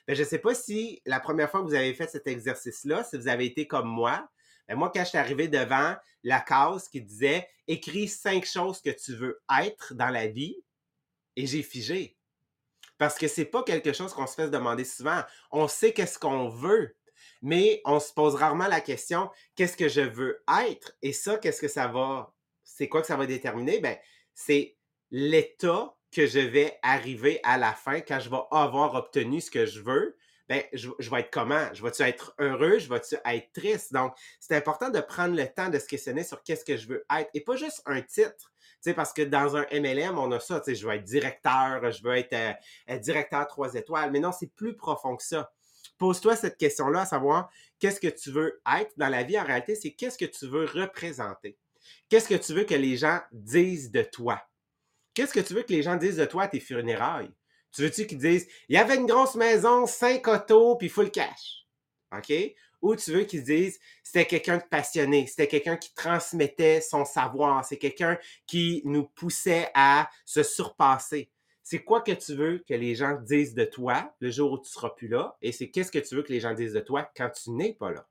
Ben, 0.06 0.14
je 0.14 0.22
ne 0.22 0.26
sais 0.26 0.38
pas 0.38 0.54
si 0.54 1.02
la 1.04 1.20
première 1.20 1.50
fois 1.50 1.60
que 1.60 1.66
vous 1.66 1.74
avez 1.74 1.94
fait 1.94 2.08
cet 2.08 2.26
exercice-là, 2.26 3.04
si 3.04 3.16
vous 3.16 3.28
avez 3.28 3.46
été 3.46 3.66
comme 3.66 3.88
moi, 3.88 4.28
moi, 4.74 4.90
quand 4.92 5.04
je 5.04 5.10
suis 5.10 5.18
arrivé 5.18 5.48
devant 5.48 5.94
la 6.24 6.40
case 6.40 6.88
qui 6.88 7.00
disait 7.00 7.48
écris 7.68 8.08
cinq 8.08 8.44
choses 8.44 8.80
que 8.80 8.90
tu 8.90 9.14
veux 9.14 9.40
être 9.62 9.94
dans 9.94 10.10
la 10.10 10.26
vie, 10.26 10.56
et 11.36 11.46
j'ai 11.46 11.62
figé. 11.62 12.16
Parce 12.98 13.18
que 13.18 13.28
c'est 13.28 13.44
pas 13.44 13.62
quelque 13.62 13.92
chose 13.92 14.12
qu'on 14.14 14.26
se 14.26 14.34
fait 14.34 14.48
demander 14.48 14.84
souvent. 14.84 15.22
On 15.50 15.68
sait 15.68 15.92
qu'est-ce 15.92 16.18
qu'on 16.18 16.48
veut, 16.48 16.96
mais 17.42 17.82
on 17.84 18.00
se 18.00 18.12
pose 18.12 18.34
rarement 18.34 18.68
la 18.68 18.80
question 18.80 19.30
qu'est-ce 19.54 19.76
que 19.76 19.88
je 19.88 20.00
veux 20.00 20.42
être 20.66 20.96
et 21.02 21.12
ça, 21.12 21.36
qu'est-ce 21.36 21.60
que 21.60 21.68
ça 21.68 21.88
va, 21.88 22.34
c'est 22.64 22.88
quoi 22.88 23.02
que 23.02 23.06
ça 23.06 23.16
va 23.16 23.26
déterminer? 23.26 23.80
Ben, 23.80 23.98
c'est 24.34 24.76
l'état 25.10 25.94
que 26.10 26.26
je 26.26 26.38
vais 26.38 26.78
arriver 26.82 27.40
à 27.42 27.58
la 27.58 27.74
fin 27.74 28.00
quand 28.00 28.18
je 28.20 28.30
vais 28.30 28.42
avoir 28.50 28.94
obtenu 28.94 29.40
ce 29.40 29.50
que 29.50 29.66
je 29.66 29.80
veux 29.80 30.15
ben, 30.48 30.62
je, 30.72 30.88
vais 31.10 31.20
être 31.20 31.30
comment? 31.32 31.68
Je 31.72 31.82
vais-tu 31.82 32.02
être 32.02 32.34
heureux? 32.38 32.78
Je 32.78 32.88
vais-tu 32.88 33.16
être 33.24 33.52
triste? 33.52 33.92
Donc, 33.92 34.14
c'est 34.38 34.54
important 34.54 34.90
de 34.90 35.00
prendre 35.00 35.34
le 35.34 35.46
temps 35.46 35.68
de 35.68 35.78
se 35.78 35.86
questionner 35.86 36.22
sur 36.22 36.42
qu'est-ce 36.42 36.64
que 36.64 36.76
je 36.76 36.86
veux 36.86 37.04
être 37.16 37.28
et 37.34 37.40
pas 37.40 37.56
juste 37.56 37.82
un 37.86 38.00
titre. 38.00 38.52
Tu 38.82 38.90
sais, 38.90 38.94
parce 38.94 39.12
que 39.12 39.22
dans 39.22 39.56
un 39.56 39.66
MLM, 39.72 40.18
on 40.18 40.30
a 40.30 40.38
ça, 40.38 40.60
tu 40.60 40.66
sais, 40.66 40.74
je 40.76 40.86
veux 40.86 40.94
être 40.94 41.04
directeur, 41.04 41.90
je 41.90 42.02
veux 42.02 42.14
être 42.16 42.32
euh, 42.32 42.98
directeur 42.98 43.46
trois 43.48 43.74
étoiles. 43.74 44.12
Mais 44.12 44.20
non, 44.20 44.30
c'est 44.32 44.52
plus 44.54 44.76
profond 44.76 45.16
que 45.16 45.24
ça. 45.24 45.50
pose-toi 45.98 46.36
cette 46.36 46.58
question-là, 46.58 47.00
à 47.00 47.06
savoir 47.06 47.50
qu'est-ce 47.80 48.00
que 48.00 48.08
tu 48.08 48.30
veux 48.30 48.60
être 48.78 48.92
dans 48.96 49.08
la 49.08 49.24
vie? 49.24 49.38
En 49.38 49.44
réalité, 49.44 49.74
c'est 49.74 49.92
qu'est-ce 49.92 50.18
que 50.18 50.26
tu 50.26 50.46
veux 50.46 50.64
représenter? 50.64 51.58
Qu'est-ce 52.08 52.28
que 52.28 52.34
tu 52.34 52.54
veux 52.54 52.64
que 52.64 52.74
les 52.74 52.96
gens 52.96 53.20
disent 53.32 53.90
de 53.90 54.02
toi? 54.02 54.40
Qu'est-ce 55.14 55.32
que 55.32 55.40
tu 55.40 55.54
veux 55.54 55.62
que 55.62 55.72
les 55.72 55.82
gens 55.82 55.96
disent 55.96 56.16
de 56.16 56.24
toi 56.24 56.44
à 56.44 56.48
tes 56.48 56.60
funérailles? 56.60 57.32
Tu 57.76 57.82
veux-tu 57.82 58.06
qu'ils 58.06 58.16
disent, 58.16 58.48
il 58.70 58.74
y 58.74 58.78
avait 58.78 58.96
une 58.96 59.04
grosse 59.04 59.34
maison, 59.34 59.86
cinq 59.86 60.26
autos, 60.28 60.76
puis 60.76 60.88
full 60.88 61.10
cash? 61.10 61.66
OK? 62.10 62.32
Ou 62.80 62.96
tu 62.96 63.12
veux 63.12 63.24
qu'ils 63.24 63.42
disent, 63.44 63.78
c'était 64.02 64.24
quelqu'un 64.24 64.56
de 64.56 64.62
passionné, 64.62 65.26
c'était 65.26 65.46
quelqu'un 65.46 65.76
qui 65.76 65.92
transmettait 65.92 66.80
son 66.80 67.04
savoir, 67.04 67.66
c'est 67.66 67.76
quelqu'un 67.76 68.16
qui 68.46 68.80
nous 68.86 69.04
poussait 69.04 69.70
à 69.74 70.08
se 70.24 70.42
surpasser. 70.42 71.30
C'est 71.62 71.84
quoi 71.84 72.00
que 72.00 72.12
tu 72.12 72.34
veux 72.34 72.64
que 72.66 72.72
les 72.72 72.94
gens 72.94 73.20
disent 73.20 73.52
de 73.52 73.64
toi 73.66 74.10
le 74.20 74.30
jour 74.30 74.52
où 74.52 74.58
tu 74.58 74.70
seras 74.70 74.90
plus 74.90 75.08
là? 75.08 75.36
Et 75.42 75.52
c'est 75.52 75.68
qu'est-ce 75.68 75.92
que 75.92 75.98
tu 75.98 76.14
veux 76.14 76.22
que 76.22 76.32
les 76.32 76.40
gens 76.40 76.54
disent 76.54 76.72
de 76.72 76.80
toi 76.80 77.10
quand 77.14 77.28
tu 77.28 77.50
n'es 77.50 77.74
pas 77.74 77.90
là? 77.90 78.08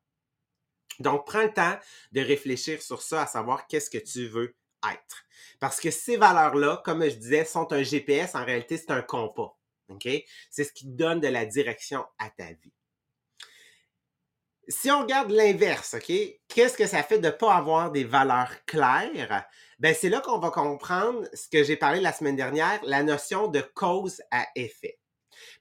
Donc, 1.00 1.26
prends 1.26 1.42
le 1.42 1.54
temps 1.54 1.80
de 2.12 2.22
réfléchir 2.22 2.84
sur 2.84 3.02
ça, 3.02 3.24
à 3.24 3.26
savoir 3.26 3.66
qu'est-ce 3.66 3.90
que 3.90 3.98
tu 3.98 4.28
veux 4.28 4.54
être. 4.94 5.26
Parce 5.60 5.80
que 5.80 5.92
ces 5.92 6.18
valeurs-là, 6.18 6.82
comme 6.86 7.04
je 7.04 7.16
disais, 7.16 7.46
sont 7.46 7.72
un 7.74 7.84
GPS. 7.84 8.36
En 8.36 8.46
réalité, 8.46 8.78
c'est 8.78 8.92
un 8.92 9.02
compas. 9.02 9.55
C'est 10.50 10.64
ce 10.64 10.72
qui 10.72 10.88
donne 10.88 11.20
de 11.20 11.28
la 11.28 11.46
direction 11.46 12.06
à 12.18 12.30
ta 12.30 12.46
vie. 12.46 12.74
Si 14.68 14.90
on 14.90 15.02
regarde 15.02 15.30
l'inverse, 15.30 15.94
OK? 15.94 16.12
Qu'est-ce 16.48 16.78
que 16.78 16.88
ça 16.88 17.04
fait 17.04 17.20
de 17.20 17.28
ne 17.28 17.32
pas 17.32 17.54
avoir 17.54 17.92
des 17.92 18.04
valeurs 18.04 18.66
claires? 18.66 19.46
Ben, 19.78 19.94
c'est 19.94 20.10
là 20.10 20.22
qu'on 20.22 20.40
va 20.40 20.50
comprendre 20.50 21.28
ce 21.34 21.48
que 21.48 21.64
j'ai 21.64 21.76
parlé 21.76 22.00
la 22.02 22.14
semaine 22.14 22.36
dernière, 22.36 22.80
la 22.84 23.04
notion 23.04 23.48
de 23.48 23.62
cause 23.62 24.22
à 24.32 24.48
effet. 24.56 24.98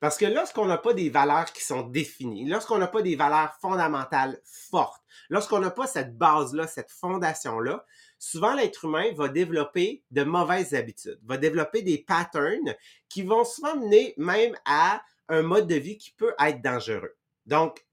Parce 0.01 0.17
que 0.17 0.25
lorsqu'on 0.25 0.67
n'a 0.67 0.79
pas 0.79 0.95
des 0.95 1.11
valeurs 1.11 1.53
qui 1.53 1.63
sont 1.65 1.83
définies, 1.83 2.47
lorsqu'on 2.47 2.79
n'a 2.79 2.87
pas 2.87 3.03
des 3.03 3.17
valeurs 3.17 3.55
fondamentales 3.61 4.41
fortes, 4.45 5.03
lorsqu'on 5.29 5.61
n'a 5.61 5.71
pas 5.71 5.87
cette 5.87 6.17
base-là, 6.17 6.67
cette 6.67 6.91
fondation-là, 6.91 7.85
souvent 8.19 8.55
l'être 8.55 8.85
humain 8.85 9.13
va 9.15 9.29
développer 9.29 10.03
de 10.11 10.25
mauvaises 10.25 10.75
habitudes, 10.75 11.21
va 11.25 11.37
développer 11.37 11.83
des 11.83 11.99
patterns 11.99 12.75
qui 13.09 13.23
vont 13.23 13.45
souvent 13.45 13.77
mener 13.77 14.15
même 14.17 14.57
à 14.65 15.03
un 15.29 15.43
mode 15.43 15.67
de 15.67 15.77
vie 15.77 15.99
qui 15.99 16.13
peut 16.13 16.35
être 16.39 16.63
dangereux. 16.63 17.17
Donc, 17.47 17.85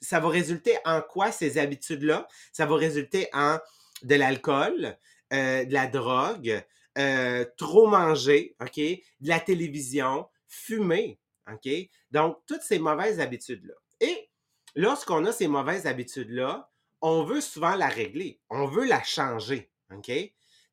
ça 0.00 0.20
va 0.20 0.28
résulter 0.28 0.76
en 0.84 1.00
quoi 1.00 1.32
ces 1.32 1.58
habitudes-là? 1.58 2.28
Ça 2.52 2.66
va 2.66 2.76
résulter 2.76 3.28
en 3.32 3.58
de 4.02 4.14
l'alcool, 4.14 4.96
euh, 5.32 5.64
de 5.64 5.72
la 5.72 5.86
drogue, 5.86 6.62
euh, 6.98 7.44
trop 7.56 7.86
manger, 7.86 8.56
OK? 8.60 8.76
De 8.76 9.28
la 9.28 9.40
télévision, 9.40 10.26
fumer, 10.46 11.18
OK? 11.52 11.68
Donc, 12.10 12.38
toutes 12.46 12.62
ces 12.62 12.78
mauvaises 12.78 13.20
habitudes-là. 13.20 13.74
Et 14.00 14.30
lorsqu'on 14.74 15.24
a 15.24 15.32
ces 15.32 15.48
mauvaises 15.48 15.86
habitudes-là, 15.86 16.70
on 17.00 17.24
veut 17.24 17.40
souvent 17.40 17.76
la 17.76 17.88
régler, 17.88 18.40
on 18.50 18.66
veut 18.66 18.86
la 18.86 19.02
changer, 19.02 19.70
OK? 19.92 20.10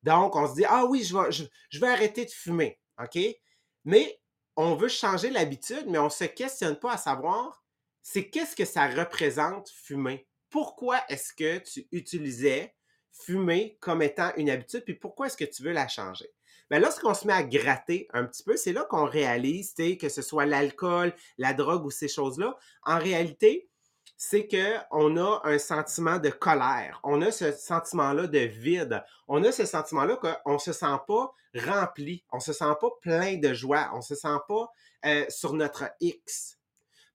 Donc, 0.02 0.36
on 0.36 0.48
se 0.48 0.54
dit, 0.54 0.64
ah 0.66 0.84
oui, 0.86 1.04
je 1.04 1.80
vais, 1.80 1.88
arrêter 1.88 2.24
de 2.24 2.30
fumer, 2.30 2.80
OK? 3.02 3.18
Mais 3.84 4.20
on 4.56 4.74
veut 4.74 4.88
changer 4.88 5.30
l'habitude, 5.30 5.84
mais 5.86 5.98
on 5.98 6.04
ne 6.04 6.10
se 6.10 6.24
questionne 6.24 6.78
pas 6.78 6.92
à 6.92 6.98
savoir, 6.98 7.64
c'est 8.02 8.28
qu'est-ce 8.28 8.56
que 8.56 8.64
ça 8.64 8.86
représente 8.88 9.70
fumer? 9.70 10.26
Pourquoi 10.50 11.00
est-ce 11.08 11.32
que 11.32 11.58
tu 11.58 11.88
utilisais 11.90 12.74
fumer 13.14 13.78
comme 13.80 14.02
étant 14.02 14.32
une 14.36 14.50
habitude, 14.50 14.84
puis 14.84 14.94
pourquoi 14.94 15.26
est-ce 15.26 15.36
que 15.36 15.44
tu 15.44 15.62
veux 15.62 15.72
la 15.72 15.88
changer? 15.88 16.30
Bien, 16.70 16.80
lorsqu'on 16.80 17.14
se 17.14 17.26
met 17.26 17.32
à 17.32 17.42
gratter 17.42 18.08
un 18.12 18.24
petit 18.24 18.42
peu, 18.42 18.56
c'est 18.56 18.72
là 18.72 18.84
qu'on 18.84 19.04
réalise 19.04 19.74
que 19.74 20.08
ce 20.08 20.22
soit 20.22 20.46
l'alcool, 20.46 21.12
la 21.38 21.52
drogue 21.52 21.84
ou 21.84 21.90
ces 21.90 22.08
choses-là, 22.08 22.56
en 22.84 22.98
réalité, 22.98 23.68
c'est 24.16 24.48
qu'on 24.48 25.16
a 25.16 25.40
un 25.44 25.58
sentiment 25.58 26.18
de 26.18 26.30
colère. 26.30 27.00
On 27.02 27.20
a 27.20 27.30
ce 27.30 27.52
sentiment-là 27.52 28.26
de 28.26 28.38
vide. 28.38 29.02
On 29.28 29.44
a 29.44 29.52
ce 29.52 29.66
sentiment-là 29.66 30.16
qu'on 30.16 30.54
ne 30.54 30.58
se 30.58 30.72
sent 30.72 30.96
pas 31.06 31.32
rempli. 31.54 32.24
On 32.30 32.36
ne 32.36 32.42
se 32.42 32.52
sent 32.52 32.72
pas 32.80 32.90
plein 33.02 33.36
de 33.36 33.52
joie. 33.52 33.90
On 33.92 33.98
ne 33.98 34.02
se 34.02 34.14
sent 34.14 34.38
pas 34.48 34.70
euh, 35.04 35.26
sur 35.28 35.52
notre 35.52 35.90
X. 36.00 36.58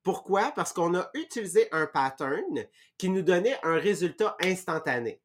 Pourquoi? 0.03 0.51
Parce 0.55 0.73
qu'on 0.73 0.95
a 0.95 1.09
utilisé 1.13 1.67
un 1.71 1.87
pattern 1.87 2.65
qui 2.97 3.09
nous 3.09 3.21
donnait 3.21 3.57
un 3.63 3.75
résultat 3.75 4.37
instantané 4.43 5.21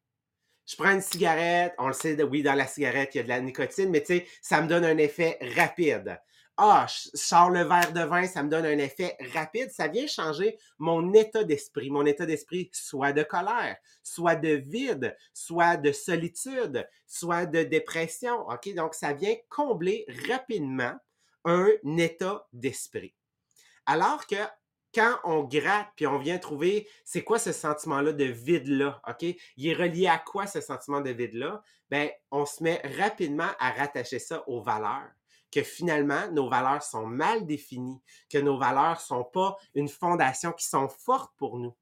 je 0.65 0.75
prends 0.75 0.91
une 0.91 1.01
cigarette, 1.01 1.73
on 1.77 1.87
le 1.87 1.93
sait, 1.93 2.21
oui, 2.23 2.43
dans 2.43 2.53
la 2.53 2.67
cigarette, 2.67 3.11
il 3.13 3.17
y 3.17 3.21
a 3.21 3.23
de 3.23 3.29
la 3.29 3.41
nicotine, 3.41 3.89
mais 3.89 4.01
tu 4.01 4.17
sais, 4.17 4.27
ça 4.41 4.61
me 4.61 4.67
donne 4.67 4.85
un 4.85 4.97
effet 4.97 5.37
rapide. 5.55 6.19
Ah, 6.57 6.87
je 6.87 7.09
sors 7.15 7.49
le 7.49 7.63
verre 7.63 7.91
de 7.91 8.01
vin, 8.01 8.25
ça 8.27 8.41
me 8.41 8.49
donne 8.49 8.65
un 8.65 8.77
effet 8.77 9.17
rapide. 9.33 9.71
Ça 9.71 9.89
vient 9.89 10.07
changer 10.07 10.57
mon 10.77 11.13
état 11.13 11.43
d'esprit. 11.43 11.89
Mon 11.89 12.05
état 12.05 12.25
d'esprit, 12.25 12.69
soit 12.71 13.11
de 13.11 13.23
colère, 13.23 13.75
soit 14.03 14.37
de 14.37 14.49
vide, 14.49 15.17
soit 15.33 15.75
de 15.75 15.91
solitude, 15.91 16.87
soit 17.07 17.45
de 17.45 17.63
dépression. 17.63 18.47
OK? 18.47 18.73
Donc, 18.73 18.93
ça 18.93 19.11
vient 19.11 19.35
combler 19.49 20.05
rapidement 20.29 20.95
un 21.43 21.71
état 21.97 22.47
d'esprit. 22.53 23.13
Alors 23.85 24.25
que 24.25 24.37
quand 24.95 25.19
on 25.25 25.43
gratte 25.43 25.89
puis 25.97 26.07
on 26.07 26.17
vient 26.17 26.37
trouver 26.37 26.87
c'est 27.03 27.23
quoi 27.23 27.37
ce 27.37 27.51
sentiment-là 27.51 28.13
de 28.13 28.23
vide-là, 28.23 29.01
OK? 29.07 29.23
Il 29.57 29.67
est 29.67 29.73
relié 29.73 30.07
à 30.07 30.17
quoi 30.17 30.47
ce 30.47 30.61
sentiment 30.61 31.01
de 31.01 31.09
vide-là? 31.09 31.61
Ben, 31.89 32.09
on 32.31 32.45
se 32.45 32.63
met 32.63 32.81
rapidement 32.97 33.49
à 33.59 33.71
rattacher 33.71 34.19
ça 34.19 34.47
aux 34.47 34.61
valeurs. 34.61 35.11
Que 35.51 35.61
finalement, 35.63 36.31
nos 36.31 36.49
valeurs 36.49 36.81
sont 36.81 37.05
mal 37.05 37.45
définies, 37.45 38.01
que 38.29 38.37
nos 38.37 38.57
valeurs 38.57 39.01
sont 39.01 39.23
pas 39.25 39.57
une 39.73 39.89
fondation 39.89 40.53
qui 40.53 40.65
sont 40.65 40.87
fortes 40.87 41.33
pour 41.37 41.59
nous. 41.59 41.75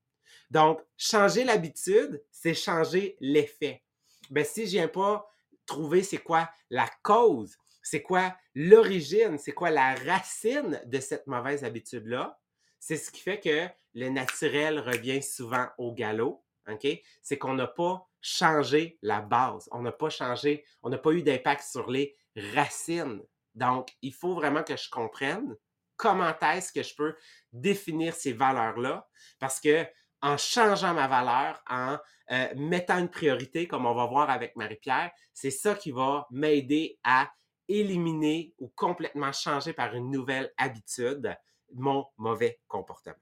Donc, 0.50 0.82
changer 0.98 1.43
l'habitude, 1.43 2.24
c'est 2.32 2.53
changer 2.53 3.15
l'effet. 3.20 3.84
Ben, 4.29 4.43
si 4.43 4.65
je 4.65 4.72
viens 4.72 4.88
pas 4.88 5.27
trouver 5.65 6.03
c'est 6.03 6.17
quoi 6.17 6.50
la 6.70 6.89
cause, 7.03 7.58
c'est 7.84 8.01
quoi 8.01 8.36
l'origine, 8.55 9.38
c'est 9.38 9.51
quoi 9.51 9.70
la 9.70 9.96
racine 9.96 10.82
de 10.86 11.00
cette 11.00 11.27
mauvaise 11.27 11.63
habitude-là, 11.63 12.39
c'est 12.86 12.98
ce 12.98 13.12
qui 13.12 13.22
fait 13.22 13.40
que 13.40 13.70
le 13.94 14.10
naturel 14.10 14.78
revient 14.78 15.24
souvent 15.24 15.68
au 15.78 15.94
galop. 15.94 16.44
OK? 16.68 16.86
C'est 17.22 17.38
qu'on 17.38 17.54
n'a 17.54 17.68
pas 17.68 18.06
changé 18.20 18.98
la 19.02 19.22
base. 19.22 19.70
On 19.72 19.82
n'a 19.82 19.94
pas 19.94 20.10
changé, 20.10 20.66
on 20.82 20.90
n'a 20.90 20.98
pas 20.98 21.12
eu 21.12 21.24
d'impact 21.24 21.63
sur 21.63 21.90
les 21.90 22.13
racines. 22.54 23.22
Donc, 23.56 23.96
il 24.02 24.13
faut 24.13 24.34
vraiment 24.34 24.63
que 24.63 24.75
je 24.75 24.90
comprenne 24.90 25.56
comment 25.96 26.38
est-ce 26.42 26.74
que 26.74 26.84
je 26.84 26.94
peux 26.94 27.16
définir 27.54 28.13
ces 28.13 28.34
valeurs-là. 28.34 29.08
Parce 29.40 29.62
que 29.62 29.88
en 30.22 30.36
changeant 30.36 30.94
ma 30.94 31.08
valeur, 31.08 31.63
en 31.70 31.98
euh, 32.32 32.48
mettant 32.58 32.98
une 32.98 33.10
priorité, 33.10 33.66
comme 33.66 33.86
on 33.86 33.96
va 33.96 34.08
voir 34.08 34.30
avec 34.30 34.58
Marie-Pierre, 34.58 35.12
c'est 35.34 35.52
ça 35.52 35.75
qui 35.75 35.92
va 35.92 36.28
m'aider 36.32 37.00
à 37.06 37.32
éliminer 37.70 38.54
ou 38.60 38.68
complètement 38.75 39.32
changer 39.32 39.72
par 39.72 39.96
une 39.96 40.12
nouvelle 40.12 40.52
habitude 40.58 41.34
mon 41.74 42.06
mauvais 42.18 42.60
comportement. 42.68 43.15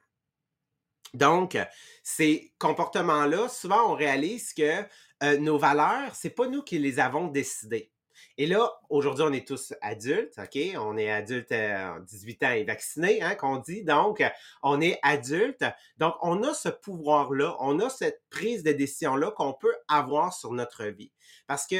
Donc, 1.14 1.58
ces 2.04 2.54
comportements-là, 2.58 3.50
souvent 3.50 3.92
on 3.92 3.96
réalise 3.96 4.54
que 4.54 4.86
euh, 5.24 5.38
nos 5.38 5.58
valeurs, 5.58 6.16
c'est 6.16 6.30
pas 6.30 6.48
nous 6.48 6.64
qui 6.64 6.80
les 6.80 7.00
avons 7.00 7.28
décidées. 7.28 7.92
Et 8.38 8.48
là, 8.48 8.72
aujourd'hui, 8.90 9.26
on 9.28 9.34
est 9.34 9.48
tous 9.48 9.74
adultes, 9.82 10.40
OK? 10.40 10.58
On 10.78 10.98
est 10.98 11.12
adultes, 11.12 11.52
euh, 11.52 12.00
18 12.02 12.44
ans 12.44 12.52
et 12.52 12.64
vaccinés, 12.64 13.22
hein, 13.22 13.36
qu'on 13.36 13.58
dit. 13.58 13.84
Donc, 13.84 14.24
on 14.64 14.80
est 14.80 15.00
adulte. 15.04 15.66
Donc, 15.98 16.16
on 16.22 16.44
a 16.44 16.54
ce 16.54 16.70
pouvoir-là, 16.70 17.56
on 17.60 17.80
a 17.80 17.90
cette 17.90 18.22
prise 18.30 18.64
de 18.64 18.72
décision-là 18.72 19.32
qu'on 19.32 19.54
peut 19.54 19.76
avoir 19.88 20.34
sur 20.34 20.54
notre 20.54 20.86
vie. 20.86 21.12
Parce 21.48 21.68
que, 21.68 21.76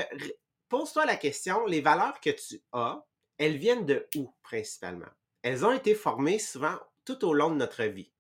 pose-toi 0.68 1.06
la 1.06 1.16
question, 1.16 1.66
les 1.66 1.82
valeurs 1.82 2.20
que 2.20 2.32
tu 2.32 2.62
as, 2.74 3.06
elles 3.38 3.58
viennent 3.58 3.86
de 3.86 4.08
où 4.16 4.34
principalement? 4.44 5.10
Elles 5.44 5.66
ont 5.66 5.72
été 5.72 5.96
formées 5.96 6.40
souvent 6.40 6.78
tout 7.06 7.26
au 7.26 7.34
long 7.34 7.50
de 7.50 7.56
notre 7.56 7.84
vie 7.84 8.12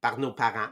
par 0.00 0.18
nos 0.18 0.32
parents. 0.32 0.70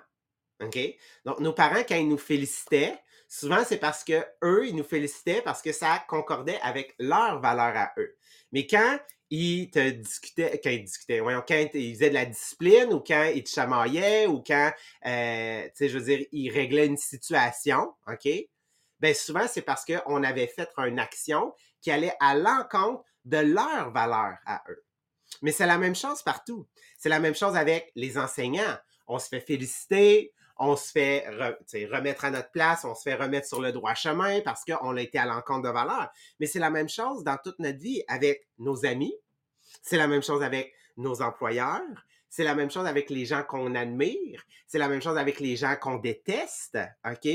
OK? 0.62 0.78
Donc, 1.24 1.40
nos 1.40 1.52
parents, 1.52 1.82
quand 1.88 1.96
ils 1.96 2.08
nous 2.08 2.18
félicitaient, 2.18 2.98
souvent 3.28 3.64
c'est 3.64 3.78
parce 3.78 4.04
que 4.04 4.24
eux, 4.42 4.66
ils 4.66 4.76
nous 4.76 4.84
félicitaient 4.84 5.42
parce 5.42 5.62
que 5.62 5.72
ça 5.72 6.04
concordait 6.08 6.58
avec 6.62 6.94
leurs 6.98 7.40
valeurs 7.40 7.76
à 7.76 7.92
eux. 7.98 8.16
Mais 8.52 8.66
quand 8.66 8.98
ils 9.30 9.70
te 9.70 9.90
discutaient, 9.90 10.60
quand 10.62 10.70
ils 10.70 10.84
discutaient, 10.84 11.20
voyons, 11.20 11.42
quand 11.46 11.64
ils 11.74 11.94
faisaient 11.94 12.10
de 12.10 12.14
la 12.14 12.26
discipline 12.26 12.92
ou 12.92 13.00
quand 13.00 13.30
ils 13.34 13.44
te 13.44 13.50
chamaillaient 13.50 14.26
ou 14.26 14.42
quand, 14.44 14.72
euh, 15.06 15.62
tu 15.64 15.70
sais, 15.74 15.88
je 15.88 15.98
veux 15.98 16.04
dire, 16.04 16.26
ils 16.32 16.50
réglaient 16.50 16.86
une 16.86 16.96
situation, 16.96 17.94
OK? 18.08 18.28
Ben 18.98 19.14
souvent, 19.14 19.46
c'est 19.48 19.62
parce 19.62 19.84
qu'on 19.84 20.22
avait 20.24 20.48
fait 20.48 20.68
une 20.78 20.98
action 20.98 21.54
qui 21.80 21.90
allait 21.90 22.14
à 22.20 22.34
l'encontre 22.34 23.04
de 23.24 23.38
leurs 23.38 23.92
valeurs 23.92 24.36
à 24.44 24.62
eux. 24.68 24.84
Mais 25.42 25.52
c'est 25.52 25.66
la 25.66 25.78
même 25.78 25.94
chose 25.94 26.22
partout. 26.22 26.66
C'est 26.98 27.08
la 27.08 27.20
même 27.20 27.34
chose 27.34 27.56
avec 27.56 27.92
les 27.94 28.18
enseignants. 28.18 28.76
On 29.06 29.18
se 29.18 29.28
fait 29.28 29.40
féliciter, 29.40 30.32
on 30.58 30.76
se 30.76 30.90
fait 30.90 31.26
remettre 31.28 32.26
à 32.26 32.30
notre 32.30 32.50
place, 32.50 32.84
on 32.84 32.94
se 32.94 33.02
fait 33.02 33.14
remettre 33.14 33.48
sur 33.48 33.60
le 33.60 33.72
droit 33.72 33.94
chemin 33.94 34.40
parce 34.42 34.64
qu'on 34.64 34.96
a 34.96 35.00
été 35.00 35.18
à 35.18 35.24
l'encontre 35.24 35.62
de 35.62 35.72
valeurs. 35.72 36.10
Mais 36.38 36.46
c'est 36.46 36.58
la 36.58 36.70
même 36.70 36.88
chose 36.88 37.24
dans 37.24 37.38
toute 37.42 37.58
notre 37.58 37.78
vie 37.78 38.02
avec 38.08 38.46
nos 38.58 38.84
amis. 38.84 39.14
C'est 39.82 39.96
la 39.96 40.06
même 40.06 40.22
chose 40.22 40.42
avec 40.42 40.74
nos 40.96 41.22
employeurs. 41.22 41.80
c'est 42.30 42.44
la 42.44 42.54
même 42.54 42.70
chose 42.70 42.86
avec 42.86 43.10
les 43.10 43.26
gens 43.26 43.42
qu'on 43.42 43.74
admire, 43.74 44.44
c'est 44.68 44.78
la 44.78 44.88
même 44.88 45.02
chose 45.02 45.18
avec 45.18 45.40
les 45.40 45.56
gens 45.56 45.74
qu'on 45.74 45.96
déteste, 45.96 46.78
OK? 47.04 47.28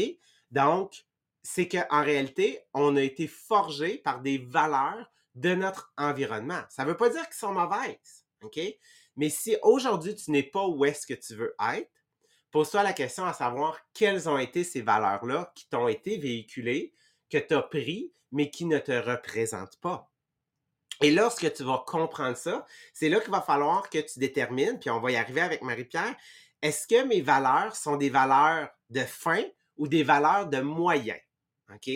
Donc, 0.51 1.03
c'est 1.43 1.67
qu'en 1.67 2.01
réalité, 2.01 2.62
on 2.74 2.95
a 2.95 3.01
été 3.01 3.27
forgé 3.27 3.97
par 3.97 4.21
des 4.21 4.38
valeurs 4.38 5.12
de 5.35 5.53
notre 5.53 5.93
environnement. 5.97 6.61
Ça 6.69 6.83
ne 6.83 6.89
veut 6.89 6.97
pas 6.97 7.09
dire 7.09 7.25
qu'ils 7.25 7.35
sont 7.35 7.53
mauvaises, 7.53 8.25
OK? 8.41 8.59
Mais 9.17 9.29
si 9.29 9.57
aujourd'hui, 9.61 10.15
tu 10.15 10.31
n'es 10.31 10.43
pas 10.43 10.65
où 10.65 10.83
est-ce 10.85 11.05
que 11.05 11.13
tu 11.13 11.35
veux 11.35 11.55
être, 11.73 11.91
pose-toi 12.51 12.83
la 12.83 12.93
question 12.93 13.25
à 13.25 13.33
savoir 13.33 13.79
quelles 13.93 14.29
ont 14.29 14.37
été 14.37 14.63
ces 14.63 14.81
valeurs-là 14.81 15.51
qui 15.55 15.67
t'ont 15.69 15.87
été 15.87 16.17
véhiculées, 16.17 16.93
que 17.29 17.37
tu 17.37 17.53
as 17.53 17.61
pris, 17.61 18.13
mais 18.31 18.49
qui 18.49 18.65
ne 18.65 18.79
te 18.79 18.91
représentent 18.91 19.79
pas. 19.79 20.11
Et 21.01 21.11
lorsque 21.11 21.51
tu 21.53 21.63
vas 21.63 21.83
comprendre 21.85 22.37
ça, 22.37 22.65
c'est 22.93 23.09
là 23.09 23.19
qu'il 23.19 23.31
va 23.31 23.41
falloir 23.41 23.89
que 23.89 23.99
tu 23.99 24.19
détermines, 24.19 24.79
puis 24.79 24.89
on 24.89 25.01
va 25.01 25.11
y 25.11 25.17
arriver 25.17 25.41
avec 25.41 25.61
Marie-Pierre, 25.61 26.15
est-ce 26.61 26.87
que 26.87 27.03
mes 27.05 27.21
valeurs 27.21 27.75
sont 27.75 27.97
des 27.97 28.09
valeurs 28.09 28.69
de 28.89 29.01
fin 29.01 29.43
ou 29.77 29.87
des 29.87 30.03
valeurs 30.03 30.47
de 30.47 30.61
moyen? 30.61 31.17
OK? 31.73 31.89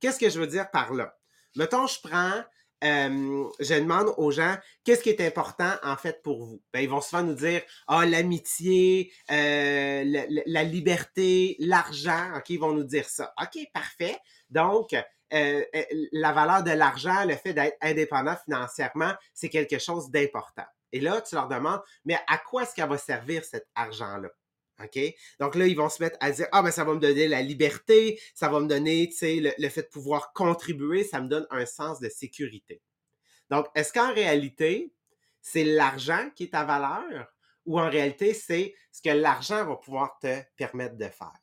Qu'est-ce 0.00 0.18
que 0.18 0.30
je 0.30 0.38
veux 0.38 0.46
dire 0.46 0.70
par 0.70 0.92
là? 0.92 1.18
Mettons, 1.56 1.86
je 1.86 2.00
prends, 2.00 2.44
je 2.82 3.78
demande 3.80 4.12
aux 4.16 4.30
gens, 4.30 4.56
qu'est-ce 4.84 5.02
qui 5.02 5.10
est 5.10 5.20
important 5.26 5.72
en 5.82 5.96
fait 5.96 6.22
pour 6.22 6.44
vous? 6.44 6.62
Ben, 6.72 6.80
ils 6.80 6.88
vont 6.88 7.00
souvent 7.00 7.22
nous 7.22 7.34
dire, 7.34 7.62
ah, 7.88 8.04
l'amitié, 8.06 9.12
euh, 9.30 10.04
la, 10.04 10.24
la, 10.46 10.64
liberté, 10.64 11.56
l'argent, 11.58 12.36
OK? 12.36 12.50
Ils 12.50 12.60
vont 12.60 12.72
nous 12.72 12.84
dire 12.84 13.08
ça. 13.08 13.32
OK, 13.40 13.58
parfait. 13.72 14.16
Donc, 14.50 14.92
euh, 15.32 15.64
euh, 15.74 15.84
la 16.12 16.32
valeur 16.32 16.62
de 16.62 16.70
l'argent, 16.70 17.24
le 17.24 17.34
fait 17.34 17.52
d'être 17.52 17.76
indépendant 17.80 18.36
financièrement, 18.44 19.12
c'est 19.34 19.48
quelque 19.48 19.78
chose 19.78 20.10
d'important. 20.10 20.66
Et 20.92 21.00
là, 21.00 21.20
tu 21.20 21.34
leur 21.34 21.48
demandes, 21.48 21.82
mais 22.04 22.18
à 22.28 22.38
quoi 22.38 22.62
est-ce 22.62 22.74
qu'elle 22.74 22.88
va 22.88 22.98
servir 22.98 23.44
cet 23.44 23.66
argent-là? 23.74 24.28
OK? 24.82 24.98
Donc 25.40 25.54
là, 25.54 25.66
ils 25.66 25.76
vont 25.76 25.88
se 25.88 26.02
mettre 26.02 26.16
à 26.20 26.30
dire, 26.30 26.46
ah, 26.52 26.62
ben 26.62 26.70
ça 26.70 26.84
va 26.84 26.94
me 26.94 27.00
donner 27.00 27.28
la 27.28 27.42
liberté, 27.42 28.20
ça 28.34 28.48
va 28.48 28.60
me 28.60 28.66
donner, 28.66 29.08
tu 29.08 29.16
sais, 29.16 29.36
le, 29.36 29.52
le, 29.58 29.68
fait 29.68 29.82
de 29.82 29.88
pouvoir 29.88 30.32
contribuer, 30.32 31.04
ça 31.04 31.20
me 31.20 31.28
donne 31.28 31.46
un 31.50 31.66
sens 31.66 32.00
de 32.00 32.08
sécurité. 32.08 32.82
Donc, 33.50 33.66
est-ce 33.74 33.92
qu'en 33.92 34.12
réalité, 34.12 34.92
c'est 35.40 35.64
l'argent 35.64 36.30
qui 36.34 36.44
est 36.44 36.52
ta 36.52 36.64
valeur 36.64 37.32
ou 37.64 37.80
en 37.80 37.88
réalité, 37.88 38.34
c'est 38.34 38.74
ce 38.92 39.02
que 39.02 39.10
l'argent 39.10 39.64
va 39.64 39.76
pouvoir 39.76 40.18
te 40.20 40.40
permettre 40.56 40.96
de 40.96 41.08
faire? 41.08 41.38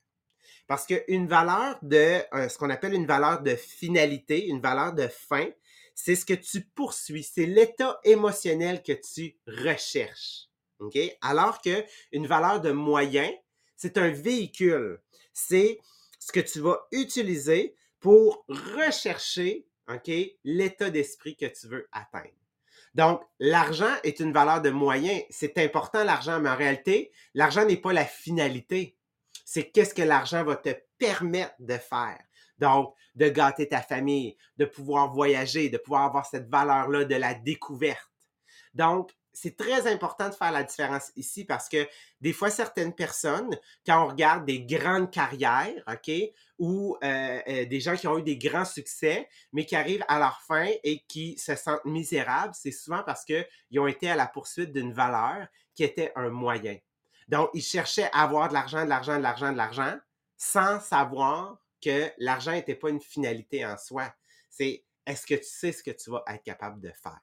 Parce 0.68 0.86
qu'une 0.86 1.28
valeur 1.28 1.78
de, 1.82 2.22
ce 2.50 2.58
qu'on 2.58 2.70
appelle 2.70 2.94
une 2.94 3.06
valeur 3.06 3.42
de 3.42 3.56
finalité, 3.56 4.48
une 4.48 4.62
valeur 4.62 4.94
de 4.94 5.08
fin, 5.08 5.50
c'est 5.96 6.16
ce 6.16 6.26
que 6.26 6.34
tu 6.34 6.62
poursuis, 6.62 7.24
c'est 7.24 7.46
l'état 7.46 8.00
émotionnel 8.04 8.82
que 8.82 8.94
tu 8.94 9.38
recherches. 9.46 10.48
OK? 10.80 10.98
Alors 11.22 11.62
que 11.62 11.84
une 12.12 12.28
valeur 12.28 12.62
de 12.62 12.72
moyen, 12.72 13.32
c'est 13.76 13.98
un 13.98 14.10
véhicule. 14.10 15.02
C'est 15.34 15.80
ce 16.20 16.32
que 16.32 16.40
tu 16.40 16.60
vas 16.60 16.80
utiliser 16.92 17.76
pour 18.00 18.46
rechercher, 18.48 19.66
l'état 20.44 20.90
d'esprit 20.90 21.36
que 21.36 21.46
tu 21.46 21.68
veux 21.68 21.88
atteindre. 21.92 22.34
Donc, 22.96 23.22
l'argent 23.40 23.94
est 24.04 24.20
une 24.20 24.32
valeur 24.32 24.62
de 24.62 24.70
moyen. 24.70 25.20
C'est 25.30 25.58
important 25.58 26.04
l'argent, 26.04 26.40
mais 26.40 26.50
en 26.50 26.56
réalité, 26.56 27.12
l'argent 27.34 27.66
n'est 27.66 27.78
pas 27.78 27.92
la 27.92 28.06
finalité 28.06 28.98
c'est 29.46 29.70
qu'est-ce 29.70 29.94
que 29.94 30.02
l'argent 30.02 30.44
va 30.44 30.56
te 30.56 30.76
permettre 30.98 31.56
de 31.60 31.78
faire. 31.78 32.20
Donc, 32.60 32.96
de 33.16 33.30
gâter 33.30 33.68
ta 33.68 33.82
famille, 33.82 34.38
de 34.58 34.66
pouvoir 34.66 35.14
voyager, 35.14 35.70
de 35.70 35.78
pouvoir 35.78 36.04
avoir 36.04 36.26
cette 36.26 36.50
valeur-là 36.50 37.06
de 37.06 37.16
la 37.16 37.34
découverte. 37.34 38.10
Donc, 38.74 39.12
c'est 39.34 39.58
très 39.58 39.92
important 39.92 40.30
de 40.30 40.36
faire 40.36 40.52
la 40.52 40.64
différence 40.64 41.12
ici 41.16 41.44
parce 41.44 41.68
que 41.68 41.88
des 42.22 42.34
fois, 42.34 42.52
certaines 42.52 42.94
personnes, 42.94 43.58
quand 43.86 44.06
on 44.06 44.08
regarde 44.10 44.46
des 44.46 44.62
grandes 44.62 45.10
carrières, 45.10 45.84
OK, 45.88 46.12
ou 46.60 46.96
euh, 47.04 47.42
euh, 47.48 47.66
des 47.66 47.80
gens 47.80 47.96
qui 47.96 48.08
ont 48.08 48.20
eu 48.20 48.24
des 48.24 48.38
grands 48.38 48.64
succès, 48.66 49.28
mais 49.52 49.66
qui 49.66 49.76
arrivent 49.76 50.06
à 50.08 50.20
leur 50.20 50.40
fin 50.42 50.70
et 50.84 51.04
qui 51.08 51.38
se 51.40 51.56
sentent 51.56 51.84
misérables, 51.84 52.54
c'est 52.54 52.72
souvent 52.72 53.04
parce 53.04 53.26
qu'ils 53.26 53.80
ont 53.80 53.88
été 53.88 54.10
à 54.10 54.16
la 54.16 54.28
poursuite 54.28 54.72
d'une 54.72 54.94
valeur 54.94 55.48
qui 55.74 55.84
était 55.84 56.14
un 56.16 56.30
moyen. 56.30 56.78
Donc, 57.28 57.50
ils 57.54 57.64
cherchaient 57.64 58.10
à 58.14 58.24
avoir 58.24 58.50
de 58.50 58.54
l'argent, 58.54 58.84
de 58.84 58.90
l'argent, 58.90 59.18
de 59.18 59.24
l'argent, 59.24 59.52
de 59.52 59.58
l'argent, 59.58 59.98
sans 60.38 60.80
savoir 60.80 61.58
que 61.82 62.12
l'argent 62.20 62.52
n'était 62.52 62.76
pas 62.76 62.90
une 62.90 63.02
finalité 63.02 63.66
en 63.66 63.78
soi. 63.78 64.14
C'est 64.50 64.86
est-ce 65.06 65.26
que 65.26 65.36
tu 65.36 65.46
sais 65.46 65.72
ce 65.72 65.84
que 65.84 65.92
tu 65.92 66.12
vas 66.12 66.24
être 66.28 66.44
capable 66.44 66.80
de 66.80 66.92
faire? 66.92 67.20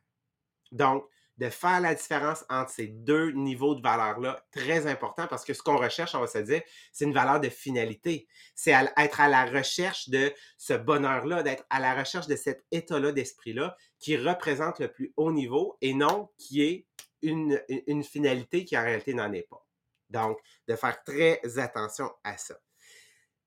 Donc, 0.72 1.04
de 1.40 1.48
faire 1.48 1.80
la 1.80 1.94
différence 1.94 2.44
entre 2.50 2.70
ces 2.70 2.86
deux 2.86 3.30
niveaux 3.30 3.74
de 3.74 3.80
valeur-là, 3.80 4.44
très 4.52 4.86
important 4.86 5.26
parce 5.26 5.42
que 5.42 5.54
ce 5.54 5.62
qu'on 5.62 5.78
recherche, 5.78 6.14
on 6.14 6.20
va 6.20 6.26
se 6.26 6.38
dire, 6.38 6.60
c'est 6.92 7.06
une 7.06 7.14
valeur 7.14 7.40
de 7.40 7.48
finalité. 7.48 8.28
C'est 8.54 8.72
être 8.98 9.20
à 9.22 9.28
la 9.28 9.46
recherche 9.46 10.10
de 10.10 10.34
ce 10.58 10.74
bonheur-là, 10.74 11.42
d'être 11.42 11.64
à 11.70 11.80
la 11.80 11.94
recherche 11.94 12.26
de 12.26 12.36
cet 12.36 12.66
état-là 12.70 13.12
d'esprit-là 13.12 13.74
qui 13.98 14.18
représente 14.18 14.80
le 14.80 14.92
plus 14.92 15.14
haut 15.16 15.32
niveau 15.32 15.78
et 15.80 15.94
non 15.94 16.28
qui 16.36 16.62
est 16.62 16.86
une, 17.22 17.58
une 17.86 18.04
finalité 18.04 18.66
qui 18.66 18.76
en 18.76 18.84
réalité 18.84 19.14
n'en 19.14 19.32
est 19.32 19.48
pas. 19.48 19.66
Donc, 20.10 20.38
de 20.68 20.76
faire 20.76 21.02
très 21.04 21.40
attention 21.58 22.10
à 22.22 22.36
ça. 22.36 22.56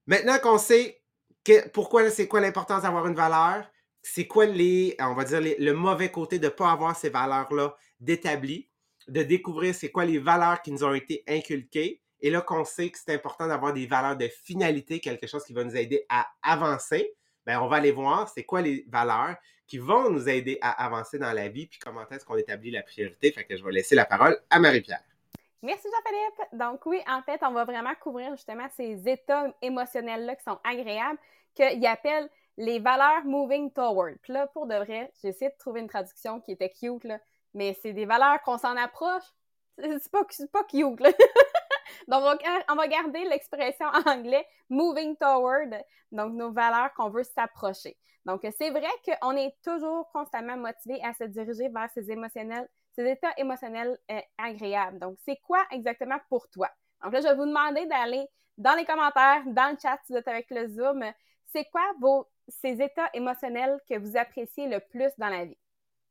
Maintenant 0.08 0.40
qu'on 0.40 0.58
sait 0.58 1.04
que, 1.44 1.70
pourquoi 1.70 2.10
c'est 2.10 2.28
quoi 2.28 2.42
l'importance 2.42 2.82
d'avoir 2.82 3.06
une 3.06 3.16
valeur, 3.16 3.70
c'est 4.04 4.28
quoi 4.28 4.46
les, 4.46 4.96
on 5.00 5.16
va 5.16 5.24
dire, 5.24 5.40
le 5.42 5.72
mauvais 5.72 6.12
côté 6.12 6.38
de 6.38 6.46
ne 6.46 6.50
pas 6.50 6.72
avoir 6.72 6.96
ces 6.96 7.10
valeurs-là 7.10 7.76
d'établi, 8.00 8.70
de 9.08 9.24
découvrir 9.24 9.74
c'est 9.74 9.90
quoi 9.90 10.06
les 10.06 10.20
valeurs 10.20 10.62
qui 10.62 10.72
nous 10.72 10.84
ont 10.84 10.94
été 10.94 11.24
inculquées. 11.28 12.02
Et 12.20 12.30
là 12.30 12.42
qu'on 12.42 12.66
sait 12.66 12.90
que 12.90 13.00
c'est 13.00 13.14
important 13.14 13.48
d'avoir 13.48 13.74
des 13.74 13.88
valeurs 13.88 14.18
de 14.18 14.28
finalité, 14.28 15.00
quelque 15.00 15.26
chose 15.26 15.44
qui 15.44 15.54
va 15.54 15.64
nous 15.64 15.76
aider 15.76 16.06
à 16.10 16.28
avancer, 16.42 17.14
bien, 17.46 17.62
on 17.62 17.68
va 17.68 17.78
aller 17.78 17.92
voir 17.92 18.30
c'est 18.30 18.44
quoi 18.44 18.62
les 18.62 18.86
valeurs 18.88 19.36
qui 19.68 19.78
vont 19.78 20.10
nous 20.10 20.28
aider 20.28 20.58
à 20.62 20.86
avancer 20.86 21.18
dans 21.18 21.32
la 21.32 21.48
vie, 21.48 21.68
puis 21.68 21.80
comment 21.80 22.08
est-ce 22.10 22.26
qu'on 22.26 22.38
établit 22.38 22.72
la 22.72 22.84
priorité. 22.84 23.32
Fait 23.32 23.46
que 23.46 23.56
je 23.56 23.64
vais 23.64 23.72
laisser 23.72 23.96
la 23.96 24.06
parole 24.06 24.38
à 24.50 24.60
Marie-Pierre. 24.60 25.04
Merci 25.62 25.88
Jean-Philippe. 25.90 26.60
Donc 26.60 26.86
oui, 26.86 27.00
en 27.08 27.22
fait, 27.22 27.40
on 27.42 27.54
va 27.54 27.64
vraiment 27.64 27.94
couvrir 28.02 28.32
justement 28.36 28.68
ces 28.76 29.02
états 29.08 29.54
émotionnels-là 29.62 30.36
qui 30.36 30.44
sont 30.44 30.60
agréables, 30.64 31.18
qu'ils 31.56 31.86
appellent 31.86 32.30
les 32.58 32.80
valeurs 32.80 33.26
moving 33.26 33.72
toward. 33.72 34.18
Puis 34.22 34.34
là, 34.34 34.48
pour 34.48 34.68
de 34.68 34.76
vrai, 34.76 35.12
j'ai 35.22 35.30
essayé 35.30 35.50
de 35.50 35.58
trouver 35.58 35.82
une 35.82 35.88
traduction 35.88 36.40
qui 36.42 36.52
était 36.52 36.70
cute, 36.70 37.04
là, 37.04 37.20
mais 37.54 37.78
c'est 37.82 37.94
des 37.94 38.06
valeurs 38.06 38.42
qu'on 38.42 38.58
s'en 38.58 38.76
approche. 38.78 39.24
C'est 39.78 40.12
pas, 40.12 40.24
pas 40.52 40.64
cute, 40.66 41.00
là. 41.00 41.10
Donc, 42.08 42.24
on 42.70 42.76
va, 42.76 42.88
garder 42.88 43.24
l'expression 43.26 43.88
en 43.88 44.12
anglais 44.12 44.46
moving 44.70 45.16
toward, 45.16 45.70
donc 46.12 46.34
nos 46.34 46.52
valeurs 46.52 46.94
qu'on 46.94 47.10
veut 47.10 47.24
s'approcher. 47.24 47.98
Donc, 48.26 48.42
c'est 48.58 48.70
vrai 48.72 48.90
qu'on 49.06 49.36
est 49.36 49.56
toujours 49.64 50.10
constamment 50.12 50.58
motivé 50.58 51.02
à 51.04 51.14
se 51.14 51.26
diriger 51.26 51.70
vers 51.70 51.90
ces 51.94 52.10
émotionnels, 52.12 52.68
ces 52.94 53.10
états 53.10 53.34
émotionnels 53.38 53.98
euh, 54.12 54.20
agréables. 54.38 55.00
Donc, 55.00 55.18
c'est 55.26 55.38
quoi 55.38 55.64
exactement 55.72 56.18
pour 56.30 56.50
toi? 56.50 56.70
Donc 57.04 57.14
là, 57.14 57.22
je 57.22 57.28
vais 57.28 57.36
vous 57.36 57.46
demander 57.46 57.86
d'aller 57.86 58.26
dans 58.58 58.76
les 58.76 58.86
commentaires, 58.86 59.44
dans 59.48 59.72
le 59.72 59.78
chat, 59.82 60.00
si 60.06 60.14
vous 60.14 60.20
êtes 60.20 60.28
avec 60.28 60.50
le 60.52 60.68
Zoom, 60.68 61.04
c'est 61.52 61.66
quoi 61.66 61.84
vos, 62.00 62.28
ces 62.48 62.82
états 62.82 63.10
émotionnels 63.14 63.80
que 63.90 63.98
vous 63.98 64.18
appréciez 64.18 64.68
le 64.68 64.80
plus 64.80 65.12
dans 65.18 65.30
la 65.30 65.46
vie? 65.46 65.58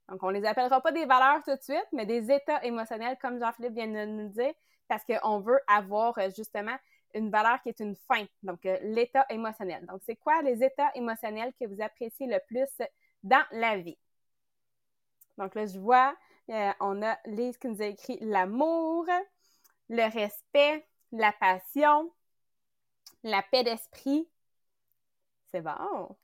Donc, 0.08 0.22
on 0.22 0.30
ne 0.30 0.38
les 0.38 0.44
appellera 0.44 0.80
pas 0.80 0.92
des 0.92 1.04
valeurs 1.04 1.42
tout 1.44 1.54
de 1.54 1.62
suite, 1.62 1.86
mais 1.92 2.06
des 2.06 2.30
états 2.30 2.62
émotionnels, 2.64 3.16
comme 3.20 3.38
Jean-Philippe 3.38 3.74
vient 3.74 3.86
de 3.86 4.04
nous 4.04 4.28
dire, 4.28 4.52
parce 4.88 5.04
qu'on 5.04 5.40
veut 5.40 5.60
avoir 5.66 6.18
euh, 6.18 6.28
justement 6.36 6.76
une 7.14 7.30
valeur 7.30 7.60
qui 7.62 7.68
est 7.68 7.80
une 7.80 7.94
fin, 7.94 8.24
donc 8.42 8.64
euh, 8.66 8.78
l'état 8.82 9.26
émotionnel. 9.30 9.86
Donc, 9.86 10.00
c'est 10.04 10.16
quoi 10.16 10.42
les 10.42 10.62
états 10.62 10.90
émotionnels 10.94 11.52
que 11.58 11.66
vous 11.66 11.80
appréciez 11.82 12.26
le 12.26 12.38
plus 12.46 12.68
dans 13.22 13.44
la 13.52 13.76
vie? 13.76 13.98
Donc 15.38 15.54
là, 15.54 15.66
je 15.66 15.78
vois 15.78 16.14
euh, 16.50 16.72
on 16.80 17.02
a 17.02 17.18
Lise 17.26 17.56
qui 17.56 17.68
nous 17.68 17.80
a 17.82 17.86
écrit 17.86 18.18
l'amour, 18.20 19.06
le 19.88 20.12
respect, 20.12 20.86
la 21.12 21.32
passion, 21.32 22.12
la 23.22 23.42
paix 23.42 23.64
d'esprit. 23.64 24.28
C'est 25.50 25.60
bon. 25.60 26.16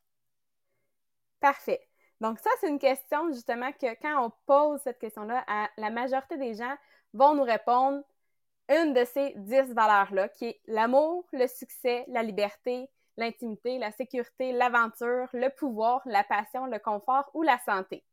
Parfait. 1.40 1.80
Donc 2.20 2.38
ça, 2.40 2.50
c'est 2.60 2.68
une 2.68 2.78
question 2.78 3.32
justement 3.32 3.72
que 3.72 3.94
quand 4.00 4.24
on 4.24 4.32
pose 4.46 4.80
cette 4.82 4.98
question-là, 4.98 5.44
la 5.76 5.90
majorité 5.90 6.36
des 6.36 6.54
gens 6.54 6.74
vont 7.14 7.34
nous 7.34 7.44
répondre 7.44 8.02
une 8.68 8.92
de 8.92 9.04
ces 9.04 9.32
dix 9.36 9.72
valeurs-là, 9.72 10.28
qui 10.28 10.46
est 10.46 10.60
l'amour, 10.66 11.26
le 11.32 11.46
succès, 11.46 12.04
la 12.08 12.22
liberté, 12.22 12.90
l'intimité, 13.16 13.78
la 13.78 13.92
sécurité, 13.92 14.52
l'aventure, 14.52 15.28
le 15.32 15.48
pouvoir, 15.48 16.02
la 16.04 16.22
passion, 16.24 16.66
le 16.66 16.78
confort 16.78 17.30
ou 17.34 17.42
la 17.42 17.58
santé. 17.58 18.04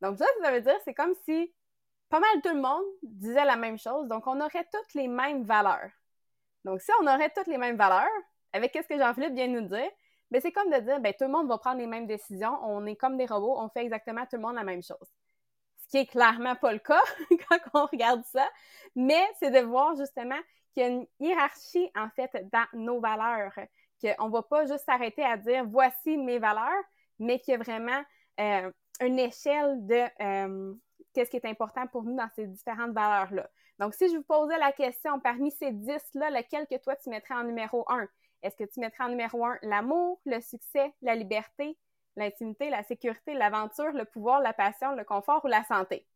Donc, 0.00 0.18
ça, 0.18 0.24
ça 0.42 0.50
veut 0.50 0.60
dire, 0.60 0.76
c'est 0.84 0.94
comme 0.94 1.14
si 1.24 1.52
pas 2.08 2.20
mal 2.20 2.42
tout 2.42 2.54
le 2.54 2.60
monde 2.60 2.84
disait 3.02 3.44
la 3.44 3.56
même 3.56 3.78
chose. 3.78 4.06
Donc, 4.08 4.26
on 4.26 4.40
aurait 4.40 4.66
toutes 4.72 4.94
les 4.94 5.08
mêmes 5.08 5.44
valeurs. 5.44 5.90
Donc, 6.64 6.80
si 6.80 6.90
on 7.00 7.06
aurait 7.06 7.30
toutes 7.30 7.46
les 7.46 7.58
mêmes 7.58 7.76
valeurs, 7.76 8.08
avec 8.52 8.72
ce 8.74 8.86
que 8.86 8.98
Jean-Philippe 8.98 9.34
vient 9.34 9.48
nous 9.48 9.66
dire, 9.68 9.90
c'est 10.40 10.52
comme 10.52 10.70
de 10.70 10.78
dire, 10.80 11.00
ben, 11.00 11.12
tout 11.12 11.24
le 11.24 11.30
monde 11.30 11.48
va 11.48 11.58
prendre 11.58 11.78
les 11.78 11.86
mêmes 11.86 12.06
décisions. 12.06 12.58
On 12.62 12.86
est 12.86 12.96
comme 12.96 13.16
des 13.16 13.26
robots, 13.26 13.56
on 13.58 13.68
fait 13.68 13.84
exactement 13.84 14.22
tout 14.22 14.36
le 14.36 14.42
monde 14.42 14.56
la 14.56 14.64
même 14.64 14.82
chose. 14.82 15.08
ce 15.82 15.88
qui 15.88 15.98
est 15.98 16.06
clairement 16.06 16.56
pas 16.56 16.72
le 16.72 16.78
cas 16.78 17.02
quand 17.48 17.58
on 17.74 17.86
regarde 17.86 18.22
ça, 18.24 18.48
mais 18.96 19.22
c'est 19.38 19.50
de 19.50 19.60
voir 19.60 19.96
justement 19.96 20.38
qu'il 20.72 20.82
y 20.82 20.86
a 20.86 20.88
une 20.88 21.06
hiérarchie, 21.20 21.90
en 21.96 22.08
fait, 22.10 22.30
dans 22.52 22.66
nos 22.72 23.00
valeurs, 23.00 23.52
qu'on 24.00 24.28
va 24.28 24.42
pas 24.42 24.66
juste 24.66 24.84
s'arrêter 24.84 25.22
à 25.22 25.36
dire 25.36 25.64
voici 25.66 26.16
mes 26.16 26.38
valeurs, 26.38 26.84
mais 27.18 27.38
qu'il 27.38 27.52
y 27.52 27.54
a 27.54 27.58
vraiment 27.58 28.02
euh, 28.40 28.70
une 29.00 29.18
échelle 29.18 29.86
de 29.86 30.04
euh, 30.20 30.74
qu'est-ce 31.12 31.30
qui 31.30 31.36
est 31.36 31.46
important 31.46 31.86
pour 31.86 32.02
nous 32.02 32.16
dans 32.16 32.28
ces 32.34 32.46
différentes 32.46 32.92
valeurs-là. 32.92 33.48
Donc, 33.78 33.94
si 33.94 34.08
je 34.08 34.16
vous 34.16 34.22
posais 34.22 34.58
la 34.58 34.72
question 34.72 35.18
parmi 35.20 35.50
ces 35.50 35.70
dix-là, 35.70 36.30
lequel 36.30 36.66
que 36.66 36.76
toi 36.76 36.96
tu 36.96 37.10
mettrais 37.10 37.34
en 37.34 37.44
numéro 37.44 37.84
un? 37.88 38.06
Est-ce 38.44 38.56
que 38.56 38.64
tu 38.64 38.78
mettrais 38.78 39.04
en 39.04 39.08
numéro 39.08 39.44
un 39.44 39.58
l'amour, 39.62 40.20
le 40.26 40.40
succès, 40.40 40.92
la 41.02 41.16
liberté, 41.16 41.76
l'intimité, 42.14 42.70
la 42.70 42.84
sécurité, 42.84 43.34
l'aventure, 43.34 43.92
le 43.92 44.04
pouvoir, 44.04 44.40
la 44.40 44.52
passion, 44.52 44.94
le 44.94 45.02
confort 45.02 45.44
ou 45.44 45.48
la 45.48 45.64
santé? 45.64 46.06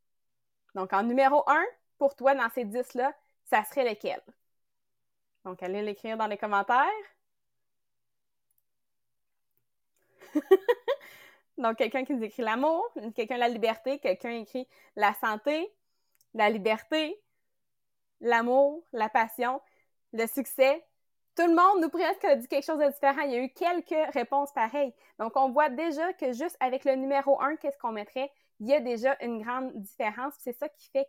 Donc, 0.75 0.93
en 0.93 1.03
numéro 1.03 1.43
un, 1.49 1.65
pour 1.99 2.15
toi, 2.15 2.35
dans 2.35 2.51
ces 2.51 2.65
dix-là, 2.65 3.13
ça 3.47 3.65
serait 3.65 3.89
lequel? 3.89 4.21
Donc, 5.45 5.63
allez 5.63 5.83
l'écrire 5.83 6.19
dans 6.19 6.27
les 6.27 6.37
commentaires. 6.37 6.87
Donc, 11.59 11.77
quelqu'un 11.77 12.05
qui 12.05 12.15
nous 12.15 12.23
écrit 12.23 12.43
l'amour, 12.43 12.87
quelqu'un 13.17 13.39
la 13.39 13.49
liberté, 13.49 13.99
quelqu'un 13.99 14.31
écrit 14.31 14.69
la 14.97 15.15
santé, 15.15 15.73
la 16.35 16.51
liberté, 16.51 17.19
l'amour, 18.21 18.85
la 18.93 19.09
passion, 19.09 19.61
le 20.13 20.27
succès. 20.27 20.85
Tout 21.39 21.47
le 21.47 21.55
monde 21.55 21.81
nous 21.81 21.89
presque 21.89 22.25
a 22.25 22.35
dit 22.35 22.49
quelque 22.49 22.65
chose 22.65 22.81
de 22.81 22.89
différent. 22.89 23.21
Il 23.21 23.31
y 23.31 23.37
a 23.37 23.45
eu 23.45 23.51
quelques 23.51 24.13
réponses 24.13 24.51
pareilles. 24.51 24.93
Donc, 25.21 25.37
on 25.37 25.53
voit 25.53 25.69
déjà 25.69 26.13
que 26.15 26.33
juste 26.33 26.57
avec 26.59 26.85
le 26.85 26.97
numéro 26.97 27.41
1, 27.41 27.55
qu'est-ce 27.59 27.79
qu'on 27.79 27.93
mettrait? 27.93 28.29
Il 28.59 28.67
y 28.67 28.75
a 28.75 28.81
déjà 28.81 29.17
une 29.21 29.41
grande 29.41 29.73
différence. 29.77 30.35
C'est 30.39 30.53
ça 30.55 30.69
qui 30.69 30.91
fait 30.91 31.07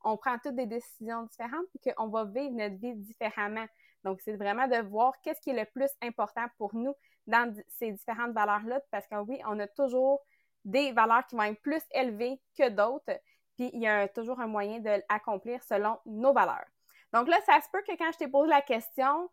qu'on 0.00 0.16
prend 0.16 0.38
toutes 0.38 0.54
des 0.54 0.66
décisions 0.66 1.24
différentes 1.24 1.66
et 1.74 1.92
qu'on 1.92 2.06
va 2.06 2.26
vivre 2.26 2.54
notre 2.54 2.76
vie 2.76 2.94
différemment. 2.94 3.66
Donc, 4.04 4.20
c'est 4.20 4.36
vraiment 4.36 4.68
de 4.68 4.76
voir 4.88 5.20
qu'est-ce 5.20 5.40
qui 5.40 5.50
est 5.50 5.64
le 5.64 5.64
plus 5.64 5.90
important 6.00 6.46
pour 6.58 6.76
nous 6.76 6.94
dans 7.26 7.52
ces 7.66 7.90
différentes 7.90 8.34
valeurs-là, 8.34 8.80
parce 8.92 9.08
que 9.08 9.16
oui, 9.16 9.40
on 9.48 9.58
a 9.58 9.66
toujours 9.66 10.20
des 10.64 10.92
valeurs 10.92 11.26
qui 11.26 11.34
vont 11.34 11.42
être 11.42 11.60
plus 11.60 11.82
élevées 11.90 12.40
que 12.56 12.68
d'autres, 12.68 13.18
puis 13.56 13.68
il 13.72 13.80
y 13.80 13.88
a 13.88 14.06
toujours 14.06 14.38
un 14.38 14.46
moyen 14.46 14.78
de 14.78 15.02
l'accomplir 15.10 15.60
selon 15.64 15.98
nos 16.06 16.32
valeurs. 16.32 16.66
Donc 17.12 17.26
là, 17.26 17.40
ça 17.46 17.60
se 17.60 17.68
peut 17.72 17.82
que 17.82 17.96
quand 17.98 18.12
je 18.12 18.18
t'ai 18.18 18.28
posé 18.28 18.48
la 18.48 18.62
question 18.62 19.28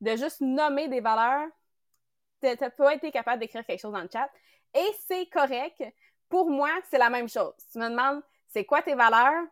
de 0.00 0.16
juste 0.16 0.40
nommer 0.40 0.88
des 0.88 1.00
valeurs, 1.00 1.48
tu 2.40 2.48
n'as 2.48 2.70
pas 2.70 2.94
été 2.94 3.10
capable 3.10 3.40
d'écrire 3.40 3.64
quelque 3.64 3.80
chose 3.80 3.92
dans 3.92 4.02
le 4.02 4.08
chat. 4.12 4.30
Et 4.74 4.88
c'est 5.06 5.26
correct. 5.26 5.82
Pour 6.28 6.48
moi, 6.50 6.70
c'est 6.90 6.98
la 6.98 7.10
même 7.10 7.28
chose. 7.28 7.52
Tu 7.72 7.78
me 7.78 7.88
demandes, 7.88 8.22
c'est 8.48 8.64
quoi 8.64 8.82
tes 8.82 8.94
valeurs? 8.94 9.44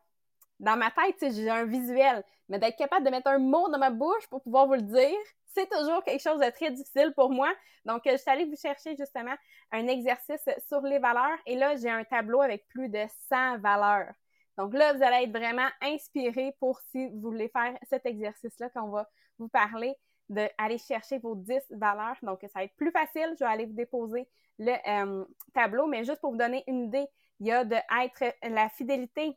Dans 0.61 0.77
ma 0.77 0.91
tête, 0.91 1.33
j'ai 1.35 1.51
un 1.51 1.65
visuel. 1.65 2.25
Mais 2.49 2.59
d'être 2.59 2.77
capable 2.77 3.05
de 3.05 3.11
mettre 3.11 3.29
un 3.29 3.39
mot 3.39 3.69
dans 3.69 3.79
ma 3.79 3.91
bouche 3.91 4.27
pour 4.29 4.43
pouvoir 4.43 4.67
vous 4.67 4.75
le 4.75 4.83
dire, 4.83 5.19
c'est 5.55 5.69
toujours 5.69 6.03
quelque 6.03 6.23
chose 6.23 6.41
de 6.41 6.51
très 6.51 6.71
difficile 6.71 7.13
pour 7.15 7.31
moi. 7.31 7.53
Donc, 7.85 8.07
euh, 8.07 8.13
je 8.13 8.17
suis 8.19 8.31
allée 8.31 8.45
vous 8.45 8.57
chercher 8.57 8.97
justement 8.97 9.35
un 9.73 9.87
exercice 9.87 10.49
sur 10.67 10.81
les 10.81 10.99
valeurs 10.99 11.39
et 11.47 11.57
là, 11.57 11.77
j'ai 11.77 11.91
un 11.91 12.05
tableau 12.05 12.41
avec 12.41 12.67
plus 12.69 12.89
de 12.89 13.05
100 13.29 13.59
valeurs. 13.59 14.13
Donc 14.57 14.75
là, 14.75 14.93
vous 14.93 15.03
allez 15.03 15.25
être 15.25 15.31
vraiment 15.31 15.69
inspiré 15.81 16.55
pour 16.59 16.81
si 16.91 17.07
vous 17.09 17.21
voulez 17.21 17.49
faire 17.49 17.79
cet 17.89 18.07
exercice-là 18.07 18.69
qu'on 18.71 18.89
va 18.89 19.09
vous 19.39 19.49
parler 19.49 19.95
d'aller 20.29 20.79
chercher 20.79 21.19
vos 21.19 21.35
10 21.35 21.61
valeurs. 21.71 22.17
Donc, 22.23 22.41
ça 22.43 22.49
va 22.57 22.65
être 22.65 22.77
plus 22.77 22.91
facile. 22.91 23.35
Je 23.39 23.45
vais 23.45 23.51
aller 23.51 23.67
vous 23.67 23.73
déposer 23.73 24.29
le 24.59 24.73
euh, 24.89 25.25
tableau, 25.55 25.87
mais 25.87 26.05
juste 26.05 26.21
pour 26.21 26.33
vous 26.33 26.39
donner 26.39 26.65
une 26.67 26.85
idée, 26.85 27.07
il 27.41 27.47
y 27.47 27.53
a 27.53 27.65
de 27.65 27.77
être 27.77 28.35
la 28.43 28.69
fidélité, 28.69 29.37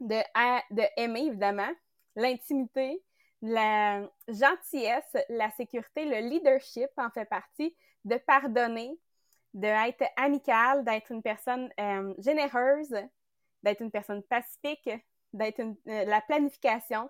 de, 0.00 0.20
de 0.74 0.82
aimer, 0.96 1.26
évidemment, 1.26 1.70
l'intimité, 2.16 3.02
la 3.40 4.08
gentillesse, 4.28 5.16
la 5.28 5.50
sécurité, 5.50 6.04
le 6.04 6.28
leadership 6.28 6.90
en 6.96 7.10
fait 7.10 7.24
partie, 7.24 7.74
de 8.04 8.16
pardonner, 8.16 8.98
d'être 9.54 10.04
amical, 10.16 10.84
d'être 10.84 11.10
une 11.10 11.22
personne 11.22 11.68
euh, 11.78 12.14
généreuse, 12.18 12.94
d'être 13.62 13.80
une 13.80 13.90
personne 13.90 14.22
pacifique, 14.22 14.88
d'être 15.32 15.60
euh, 15.60 16.04
la 16.04 16.20
planification, 16.20 17.08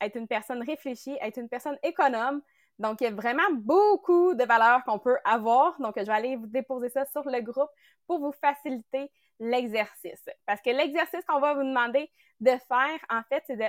être 0.00 0.16
une 0.16 0.28
personne 0.28 0.62
réfléchie, 0.62 1.16
être 1.20 1.38
une 1.38 1.48
personne 1.48 1.78
économe. 1.82 2.42
Donc, 2.78 3.00
il 3.00 3.04
y 3.04 3.06
a 3.08 3.10
vraiment 3.10 3.50
beaucoup 3.52 4.34
de 4.34 4.44
valeurs 4.44 4.84
qu'on 4.84 4.98
peut 4.98 5.18
avoir. 5.24 5.78
Donc, 5.80 5.94
je 5.96 6.04
vais 6.04 6.12
aller 6.12 6.36
vous 6.36 6.46
déposer 6.46 6.88
ça 6.90 7.04
sur 7.06 7.28
le 7.28 7.40
groupe 7.40 7.70
pour 8.06 8.20
vous 8.20 8.32
faciliter 8.32 9.10
l'exercice. 9.40 10.24
Parce 10.46 10.60
que 10.60 10.70
l'exercice 10.70 11.24
qu'on 11.26 11.40
va 11.40 11.54
vous 11.54 11.64
demander 11.64 12.10
de 12.40 12.50
faire, 12.50 12.98
en 13.10 13.22
fait, 13.28 13.42
c'est 13.46 13.56
de, 13.56 13.64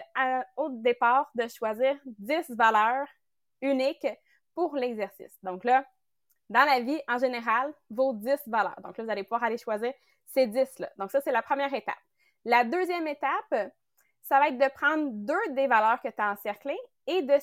au 0.57 0.69
départ 0.69 1.29
de 1.35 1.47
choisir 1.47 1.95
10 2.05 2.51
valeurs 2.51 3.07
uniques 3.61 4.07
pour 4.53 4.75
l'exercice. 4.75 5.37
Donc 5.43 5.63
là, 5.63 5.85
dans 6.49 6.65
la 6.65 6.79
vie, 6.79 6.99
en 7.07 7.17
général, 7.17 7.73
vos 7.89 8.13
10 8.13 8.41
valeurs. 8.47 8.79
Donc 8.83 8.97
là, 8.97 9.03
vous 9.03 9.09
allez 9.09 9.23
pouvoir 9.23 9.43
aller 9.43 9.57
choisir 9.57 9.93
ces 10.25 10.47
10-là. 10.47 10.89
Donc 10.97 11.11
ça, 11.11 11.21
c'est 11.21 11.31
la 11.31 11.41
première 11.41 11.73
étape. 11.73 11.97
La 12.45 12.63
deuxième 12.63 13.07
étape, 13.07 13.71
ça 14.29 14.39
va 14.39 14.49
être 14.49 14.59
de 14.59 14.69
prendre 14.75 15.09
deux 15.11 15.53
des 15.53 15.65
valeurs 15.65 15.99
que 16.01 16.07
tu 16.07 16.21
as 16.21 16.31
encerclées 16.31 16.79
et 17.07 17.23
de, 17.23 17.37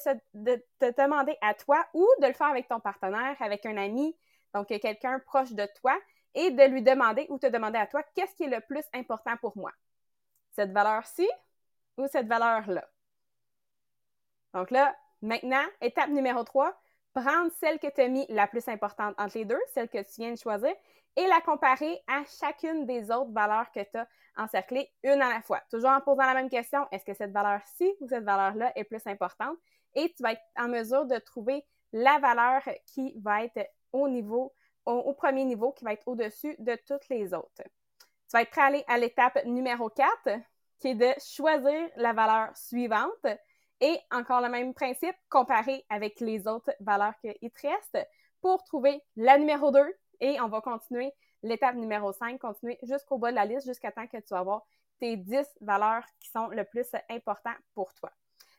te 0.78 1.02
demander 1.02 1.36
à 1.40 1.52
toi 1.52 1.84
ou 1.92 2.06
de 2.20 2.28
le 2.28 2.32
faire 2.32 2.46
avec 2.46 2.68
ton 2.68 2.78
partenaire, 2.78 3.34
avec 3.40 3.66
un 3.66 3.76
ami, 3.76 4.16
donc 4.54 4.68
quelqu'un 4.68 5.18
proche 5.18 5.52
de 5.52 5.66
toi, 5.80 5.98
et 6.34 6.52
de 6.52 6.62
lui 6.64 6.82
demander 6.82 7.26
ou 7.28 7.38
te 7.38 7.48
demander 7.48 7.78
à 7.78 7.88
toi 7.88 8.04
qu'est-ce 8.14 8.36
qui 8.36 8.44
est 8.44 8.54
le 8.54 8.60
plus 8.60 8.84
important 8.94 9.36
pour 9.38 9.56
moi? 9.56 9.72
Cette 10.52 10.70
valeur-ci 10.70 11.28
ou 11.96 12.06
cette 12.06 12.28
valeur-là? 12.28 12.88
Donc 14.54 14.70
là, 14.70 14.94
maintenant, 15.22 15.64
étape 15.80 16.10
numéro 16.10 16.44
3, 16.44 16.72
prendre 17.14 17.50
celle 17.58 17.80
que 17.80 17.88
tu 17.88 18.00
as 18.00 18.08
mis 18.08 18.26
la 18.28 18.46
plus 18.46 18.68
importante 18.68 19.14
entre 19.18 19.38
les 19.38 19.44
deux, 19.44 19.60
celle 19.74 19.88
que 19.88 19.98
tu 19.98 20.20
viens 20.20 20.30
de 20.30 20.38
choisir, 20.38 20.72
et 21.16 21.26
la 21.26 21.40
comparer 21.40 22.02
à 22.06 22.22
chacune 22.40 22.86
des 22.86 23.10
autres 23.10 23.32
valeurs 23.32 23.70
que 23.72 23.80
tu 23.80 23.96
as 23.96 24.06
encerclées 24.36 24.92
une 25.02 25.22
à 25.22 25.30
la 25.30 25.42
fois. 25.42 25.62
Toujours 25.70 25.90
en 25.90 26.00
posant 26.00 26.26
la 26.26 26.34
même 26.34 26.50
question, 26.50 26.86
est-ce 26.92 27.04
que 27.04 27.14
cette 27.14 27.32
valeur-ci 27.32 27.90
ou 28.00 28.08
cette 28.08 28.24
valeur-là 28.24 28.72
est 28.76 28.84
plus 28.84 29.04
importante? 29.06 29.56
Et 29.94 30.12
tu 30.14 30.22
vas 30.22 30.32
être 30.32 30.42
en 30.56 30.68
mesure 30.68 31.06
de 31.06 31.18
trouver 31.18 31.64
la 31.92 32.18
valeur 32.18 32.62
qui 32.84 33.14
va 33.18 33.44
être 33.44 33.66
au 33.92 34.08
niveau 34.08 34.52
au, 34.86 35.12
premier 35.14 35.44
niveau 35.44 35.72
qui 35.72 35.84
va 35.84 35.92
être 35.92 36.06
au-dessus 36.06 36.54
de 36.58 36.78
toutes 36.86 37.08
les 37.08 37.34
autres. 37.34 37.62
Tu 37.98 38.32
vas 38.32 38.42
être 38.42 38.50
prêt 38.50 38.62
à 38.62 38.66
aller 38.66 38.84
à 38.86 38.98
l'étape 38.98 39.44
numéro 39.44 39.90
4, 39.90 40.40
qui 40.78 40.88
est 40.88 40.94
de 40.94 41.12
choisir 41.20 41.88
la 41.96 42.12
valeur 42.12 42.56
suivante 42.56 43.26
et 43.80 43.98
encore 44.10 44.40
le 44.40 44.48
même 44.48 44.74
principe, 44.74 45.16
comparer 45.28 45.84
avec 45.88 46.20
les 46.20 46.46
autres 46.46 46.72
valeurs 46.80 47.14
qui 47.20 47.50
te 47.50 47.66
restent 47.66 48.08
pour 48.40 48.62
trouver 48.64 49.02
la 49.16 49.38
numéro 49.38 49.70
2 49.70 49.80
et 50.20 50.40
on 50.40 50.48
va 50.48 50.60
continuer 50.60 51.12
l'étape 51.42 51.76
numéro 51.76 52.12
5, 52.12 52.38
continuer 52.40 52.78
jusqu'au 52.82 53.18
bas 53.18 53.30
de 53.30 53.36
la 53.36 53.44
liste 53.44 53.66
jusqu'à 53.66 53.92
temps 53.92 54.06
que 54.06 54.18
tu 54.18 54.28
vas 54.30 54.40
avoir 54.40 54.66
tes 54.98 55.16
10 55.16 55.46
valeurs 55.60 56.04
qui 56.20 56.30
sont 56.30 56.48
le 56.48 56.64
plus 56.64 56.86
importantes 57.10 57.58
pour 57.74 57.92
toi. 57.94 58.10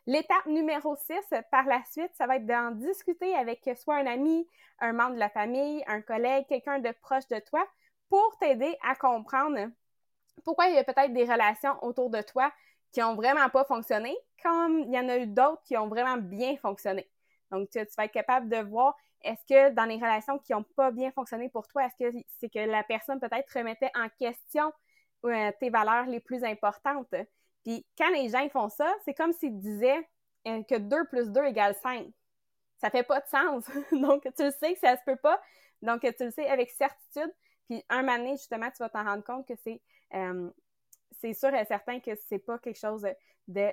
L'étape 0.06 0.46
numéro 0.46 0.96
6, 0.96 1.15
par 1.52 1.65
la 1.65 1.84
suite, 1.91 2.12
ça 2.13 2.28
va 2.28 2.38
être 2.38 2.46
d'en 2.46 2.72
discuter 2.72 3.36
avec 3.36 3.70
soit 3.76 3.98
un 3.98 4.06
ami, 4.06 4.48
un 4.80 4.93
membre 4.93 5.15
de 5.15 5.20
la 5.20 5.30
famille, 5.30 5.84
un 5.88 6.02
collègue, 6.02 6.46
quelqu'un 6.48 6.80
de 6.80 6.91
proche 7.02 7.28
de 7.28 7.39
toi 7.39 7.67
pour 8.10 8.38
t'aider 8.39 8.78
à 8.88 8.96
comprendre 8.96 9.70
pourquoi 10.46 10.67
il 10.67 10.76
y 10.76 10.78
a 10.78 10.84
peut-être 10.84 11.12
des 11.12 11.26
relations 11.26 11.76
autour 11.84 12.10
de 12.10 12.22
toi 12.22 12.54
qui 12.91 13.02
ont 13.04 13.15
vraiment 13.15 13.50
pas 13.50 13.65
fonctionné, 13.65 14.15
comme 14.41 14.80
il 14.80 14.93
y 14.93 15.00
en 15.00 15.10
a 15.10 15.17
eu 15.17 15.28
d'autres 15.28 15.62
qui 15.63 15.76
ont 15.76 15.88
vraiment 15.88 16.17
bien 16.17 16.56
fonctionné. 16.58 17.10
Donc, 17.52 17.70
tu, 17.70 17.80
vas 17.98 18.06
être 18.06 18.12
capable 18.12 18.50
de 18.50 18.58
voir 18.58 18.96
est-ce 19.23 19.45
que 19.45 19.73
dans 19.73 19.86
les 19.86 19.95
relations 19.95 20.38
qui 20.39 20.53
n'ont 20.53 20.63
pas 20.63 20.91
bien 20.91 21.12
fonctionné 21.12 21.49
pour 21.49 21.67
toi, 21.67 21.86
est-ce 21.86 22.12
que 22.12 22.17
c'est 22.39 22.49
que 22.49 22.60
la 22.60 22.84
personne 22.84 23.19
peut-être 23.19 23.51
remettait 23.53 23.91
en 23.95 24.08
question 24.19 24.71
euh, 25.25 25.51
tes 25.60 25.69
valeurs 25.69 26.06
les 26.06 26.19
plus 26.19 26.43
importantes? 26.43 27.13
Puis 27.63 27.86
quand 27.97 28.10
les 28.12 28.30
gens 28.30 28.47
font 28.49 28.69
ça, 28.69 28.93
c'est 29.06 29.13
comme 29.13 29.34
s'ils 29.34 29.58
disaient 29.60 30.08
euh, 30.47 30.63
que 30.63 30.77
2 30.77 31.06
plus 31.06 31.32
2 31.32 31.43
égale 31.45 31.75
5. 31.75 32.08
Ça 32.77 32.89
fait 32.89 33.03
pas 33.03 33.19
de 33.19 33.27
sens. 33.27 33.65
Donc, 33.91 34.23
tu 34.23 34.43
le 34.43 34.51
sais 34.51 34.73
que 34.73 34.80
ça 34.80 34.95
se 34.95 35.03
peut 35.03 35.15
pas. 35.15 35.41
Donc, 35.82 36.01
tu 36.01 36.23
le 36.23 36.32
sais 36.32 36.47
avec 36.47 36.69
certitude. 36.71 37.34
Puis 37.67 37.84
un 37.89 38.03
moment 38.03 38.17
donné, 38.17 38.32
justement, 38.32 38.69
tu 38.69 38.77
vas 38.80 38.89
t'en 38.89 39.03
rendre 39.03 39.23
compte 39.23 39.47
que 39.47 39.56
c'est 39.63 39.82
euh, 40.13 40.49
sûr 41.34 41.53
et 41.53 41.65
certain 41.65 41.99
que 41.99 42.12
c'est 42.30 42.39
pas 42.39 42.60
quelque 42.60 42.80
chose 42.80 43.06
de 43.47 43.71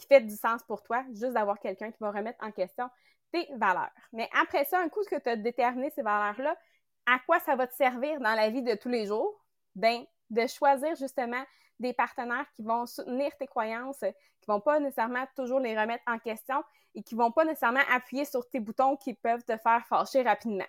qui 0.00 0.06
fait 0.06 0.20
du 0.22 0.34
sens 0.34 0.62
pour 0.64 0.82
toi, 0.82 1.04
juste 1.10 1.32
d'avoir 1.32 1.60
quelqu'un 1.60 1.90
qui 1.90 1.98
va 2.00 2.10
remettre 2.10 2.42
en 2.42 2.50
question 2.50 2.88
tes 3.32 3.48
valeurs. 3.56 3.90
Mais 4.12 4.28
après 4.40 4.64
ça, 4.64 4.80
un 4.80 4.88
coup 4.88 5.00
que 5.08 5.18
tu 5.18 5.28
as 5.28 5.36
déterminé 5.36 5.90
ces 5.90 6.02
valeurs-là, 6.02 6.56
à 7.06 7.18
quoi 7.26 7.40
ça 7.40 7.56
va 7.56 7.66
te 7.66 7.74
servir 7.74 8.20
dans 8.20 8.34
la 8.34 8.50
vie 8.50 8.62
de 8.62 8.74
tous 8.74 8.88
les 8.88 9.06
jours? 9.06 9.44
Ben, 9.74 10.04
de 10.30 10.46
choisir 10.46 10.94
justement 10.96 11.42
des 11.78 11.92
partenaires 11.92 12.46
qui 12.54 12.62
vont 12.62 12.86
soutenir 12.86 13.36
tes 13.38 13.46
croyances, 13.46 14.04
qui 14.40 14.46
vont 14.46 14.60
pas 14.60 14.78
nécessairement 14.78 15.24
toujours 15.34 15.60
les 15.60 15.78
remettre 15.78 16.04
en 16.06 16.18
question 16.18 16.62
et 16.94 17.02
qui 17.02 17.14
vont 17.14 17.32
pas 17.32 17.44
nécessairement 17.44 17.80
appuyer 17.90 18.24
sur 18.24 18.48
tes 18.48 18.60
boutons 18.60 18.96
qui 18.96 19.14
peuvent 19.14 19.44
te 19.44 19.56
faire 19.56 19.84
fâcher 19.86 20.22
rapidement. 20.22 20.66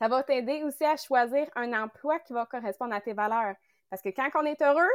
Ça 0.00 0.08
va 0.08 0.22
t'aider 0.22 0.62
aussi 0.62 0.84
à 0.84 0.96
choisir 0.96 1.48
un 1.56 1.72
emploi 1.72 2.20
qui 2.20 2.32
va 2.32 2.46
correspondre 2.46 2.94
à 2.94 3.00
tes 3.00 3.14
valeurs. 3.14 3.56
Parce 3.90 4.02
que 4.02 4.10
quand 4.10 4.28
on 4.34 4.44
est 4.44 4.60
heureux, 4.62 4.90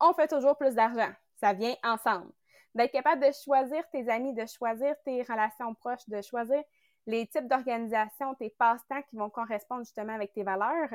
on 0.00 0.14
fait 0.14 0.28
toujours 0.28 0.56
plus 0.56 0.74
d'argent. 0.74 1.12
Ça 1.40 1.52
vient 1.52 1.74
ensemble. 1.82 2.32
D'être 2.76 2.92
capable 2.92 3.26
de 3.26 3.32
choisir 3.32 3.88
tes 3.90 4.06
amis, 4.10 4.34
de 4.34 4.44
choisir 4.44 4.94
tes 5.02 5.22
relations 5.22 5.74
proches, 5.74 6.06
de 6.08 6.20
choisir 6.20 6.62
les 7.06 7.26
types 7.26 7.48
d'organisation, 7.48 8.34
tes 8.34 8.50
passe-temps 8.50 9.00
qui 9.08 9.16
vont 9.16 9.30
correspondre 9.30 9.82
justement 9.82 10.12
avec 10.12 10.34
tes 10.34 10.42
valeurs. 10.42 10.90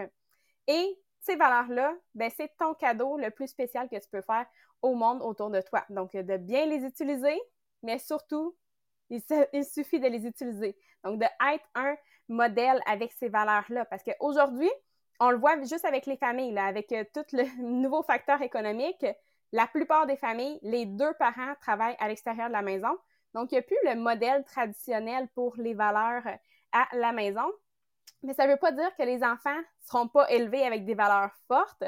Et 0.68 1.00
ces 1.22 1.36
valeurs-là, 1.36 1.96
ben, 2.14 2.30
c'est 2.38 2.56
ton 2.60 2.76
cadeau 2.76 3.18
le 3.18 3.32
plus 3.32 3.48
spécial 3.48 3.90
que 3.90 3.96
tu 3.96 4.08
peux 4.12 4.22
faire 4.22 4.46
au 4.84 4.94
monde 4.94 5.24
autour 5.24 5.50
de 5.50 5.60
toi. 5.60 5.84
Donc, 5.90 6.16
de 6.16 6.38
bien 6.38 6.68
les 6.68 6.86
utiliser, 6.86 7.42
mais 7.82 7.98
surtout, 7.98 8.56
il, 9.10 9.22
suffit 9.66 10.00
de 10.00 10.08
les 10.08 10.28
utiliser. 10.28 10.78
Donc, 11.04 11.20
de 11.20 11.26
être 11.26 11.66
un 11.74 11.96
modèle 12.30 12.80
avec 12.86 13.12
ces 13.14 13.28
valeurs-là. 13.28 13.86
Parce 13.86 14.04
qu'aujourd'hui, 14.04 14.70
on 15.20 15.32
le 15.32 15.38
voit 15.38 15.60
juste 15.62 15.86
avec 15.86 16.06
les 16.06 16.18
familles, 16.18 16.56
avec 16.60 16.92
euh, 16.92 17.06
tout 17.12 17.26
le 17.34 17.44
nouveau 17.64 18.04
facteur 18.04 18.40
économique. 18.44 19.04
La 19.52 19.68
plupart 19.68 20.06
des 20.08 20.16
familles, 20.16 20.60
les 20.62 20.86
deux 20.86 21.14
parents 21.16 21.54
travaillent 21.60 21.98
à 22.00 22.08
l'extérieur 22.08 22.48
de 22.48 22.54
la 22.54 22.62
maison. 22.62 22.98
Donc, 23.34 23.52
il 23.52 23.56
n'y 23.56 23.60
a 23.60 23.64
plus 23.64 23.78
le 23.84 23.96
modèle 23.96 24.44
traditionnel 24.44 25.28
pour 25.36 25.56
les 25.58 25.74
valeurs 25.74 26.24
à 26.72 26.88
la 26.94 27.12
maison. 27.12 27.46
Mais 28.24 28.34
ça 28.34 28.46
ne 28.46 28.52
veut 28.52 28.58
pas 28.58 28.72
dire 28.72 28.96
que 28.98 29.04
les 29.04 29.24
enfants 29.24 29.58
ne 29.58 29.88
seront 29.88 30.08
pas 30.08 30.30
élevés 30.30 30.64
avec 30.64 30.86
des 30.86 30.94
valeurs 30.94 31.32
fortes, 31.48 31.84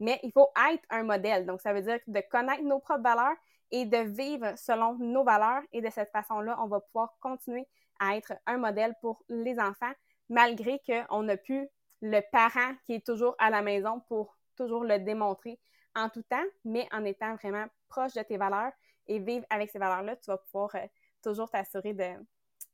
mais 0.00 0.20
il 0.22 0.32
faut 0.32 0.48
être 0.72 0.84
un 0.90 1.02
modèle. 1.02 1.46
Donc, 1.46 1.60
ça 1.60 1.72
veut 1.72 1.82
dire 1.82 1.98
de 2.06 2.20
connaître 2.30 2.62
nos 2.62 2.78
propres 2.78 3.02
valeurs 3.02 3.36
et 3.70 3.84
de 3.84 3.98
vivre 3.98 4.52
selon 4.56 4.94
nos 4.98 5.24
valeurs. 5.24 5.62
Et 5.72 5.80
de 5.80 5.90
cette 5.90 6.10
façon-là, 6.10 6.56
on 6.60 6.66
va 6.66 6.80
pouvoir 6.80 7.14
continuer 7.20 7.66
à 7.98 8.16
être 8.16 8.34
un 8.46 8.58
modèle 8.58 8.94
pour 9.00 9.24
les 9.28 9.58
enfants, 9.58 9.92
malgré 10.28 10.80
qu'on 10.86 11.22
n'a 11.22 11.36
plus 11.36 11.68
le 12.00 12.20
parent 12.32 12.74
qui 12.84 12.94
est 12.94 13.06
toujours 13.06 13.34
à 13.38 13.48
la 13.48 13.62
maison 13.62 14.00
pour 14.08 14.36
toujours 14.56 14.84
le 14.84 14.98
démontrer 14.98 15.58
en 15.94 16.08
tout 16.08 16.22
temps, 16.22 16.44
mais 16.64 16.88
en 16.92 17.04
étant 17.04 17.34
vraiment 17.36 17.66
proche 17.88 18.14
de 18.14 18.22
tes 18.22 18.36
valeurs 18.36 18.72
et 19.06 19.18
vivre 19.18 19.44
avec 19.50 19.70
ces 19.70 19.78
valeurs-là, 19.78 20.16
tu 20.16 20.30
vas 20.30 20.38
pouvoir 20.38 20.74
euh, 20.74 20.86
toujours 21.22 21.50
t'assurer 21.50 21.92
de 21.92 22.10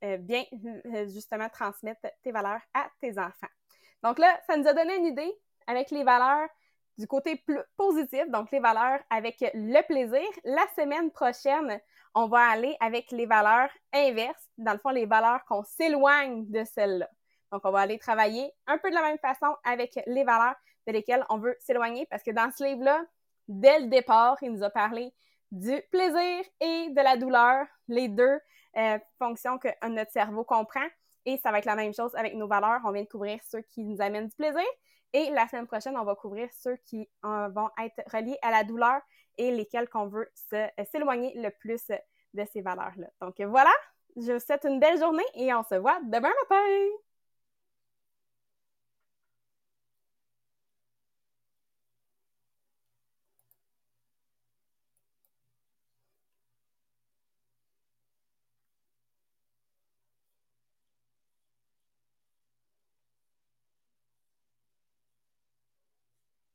euh, 0.05 0.17
bien 0.19 0.45
euh, 0.87 1.07
justement 1.09 1.49
transmettre 1.49 2.07
tes 2.23 2.33
valeurs 2.33 2.61
à 2.75 2.89
tes 3.01 3.19
enfants. 3.19 3.49
Donc 4.03 4.19
là, 4.19 4.39
ça 4.47 4.57
nous 4.57 4.67
a 4.69 4.73
donné 4.73 4.97
une 4.97 5.07
idée 5.07 5.33
avec 5.67 5.91
les 5.91 6.05
valeurs 6.05 6.49
du 6.99 7.07
côté 7.07 7.37
plus 7.37 7.61
positif, 7.77 8.29
donc 8.29 8.51
les 8.51 8.61
valeurs 8.61 9.01
avec 9.11 9.37
le 9.55 9.87
plaisir. 9.87 10.29
La 10.45 10.67
semaine 10.77 11.11
prochaine, 11.11 11.81
on 12.15 12.27
va 12.27 12.41
aller 12.51 12.77
avec 12.81 13.11
les 13.13 13.27
valeurs 13.27 13.71
inverses, 13.93 14.49
dans 14.57 14.73
le 14.73 14.79
fond, 14.79 14.91
les 14.91 15.07
valeurs 15.07 15.45
qu'on 15.45 15.63
s'éloigne 15.63 16.51
de 16.51 16.65
celles-là. 16.65 17.09
Donc, 17.53 17.63
on 17.65 17.71
va 17.71 17.81
aller 17.81 17.99
travailler 17.99 18.53
un 18.67 18.79
peu 18.79 18.91
de 18.91 18.95
la 18.95 19.03
même 19.03 19.19
façon 19.19 19.55
avec 19.65 19.99
les 20.07 20.25
valeurs 20.25 20.57
de 20.89 20.93
lesquelles 20.93 21.25
on 21.29 21.39
veut 21.39 21.57
s'éloigner 21.61 22.07
parce 22.07 22.23
que 22.23 22.31
dans 22.31 22.51
ce 22.51 22.65
livre-là, 22.65 23.05
dès 23.47 23.79
le 23.79 23.87
départ, 23.87 24.39
il 24.43 24.53
nous 24.53 24.65
a 24.65 24.71
parlé 24.71 25.13
du 25.53 25.81
plaisir 25.91 26.45
et 26.61 26.89
de 26.91 27.01
la 27.01 27.17
douleur, 27.17 27.67
les 27.89 28.09
deux 28.09 28.41
euh, 28.77 28.99
fonctions 29.19 29.59
que 29.59 29.69
notre 29.89 30.11
cerveau 30.11 30.45
comprend. 30.45 30.87
Et 31.27 31.37
ça 31.39 31.53
va 31.53 31.59
être 31.59 31.67
la 31.67 31.77
même 31.77 31.93
chose 31.93 32.15
avec 32.15 32.35
nos 32.35 32.49
valeurs. 32.49 32.81
On 32.85 32.91
vient 32.91 33.03
de 33.03 33.09
couvrir 33.09 33.39
ceux 33.45 33.61
qui 33.61 33.85
nous 33.85 34.01
amènent 34.01 34.29
du 34.29 34.37
plaisir. 34.37 34.65
Et 35.13 35.31
la 35.31 35.47
semaine 35.47 35.67
prochaine, 35.67 35.97
on 35.97 36.05
va 36.05 36.15
couvrir 36.15 36.49
ceux 36.53 36.77
qui 36.77 37.09
euh, 37.25 37.49
vont 37.49 37.69
être 37.83 38.03
reliés 38.13 38.39
à 38.43 38.51
la 38.51 38.65
douleur 38.65 39.01
et 39.37 39.51
lesquels 39.51 39.89
qu'on 39.89 40.07
veut 40.07 40.31
euh, 40.55 40.67
s'éloigner 40.91 41.33
le 41.37 41.51
plus 41.51 41.83
de 42.35 42.45
ces 42.53 42.63
valeurs-là. 42.63 43.09
Donc 43.21 43.41
voilà, 43.41 43.73
je 44.17 44.33
vous 44.33 44.41
souhaite 44.41 44.65
une 44.65 44.81
belle 44.81 44.99
journée 44.99 45.25
et 45.35 45.53
on 45.55 45.63
se 45.63 45.75
voit 45.77 45.99
demain 46.05 46.33
matin! 46.51 47.08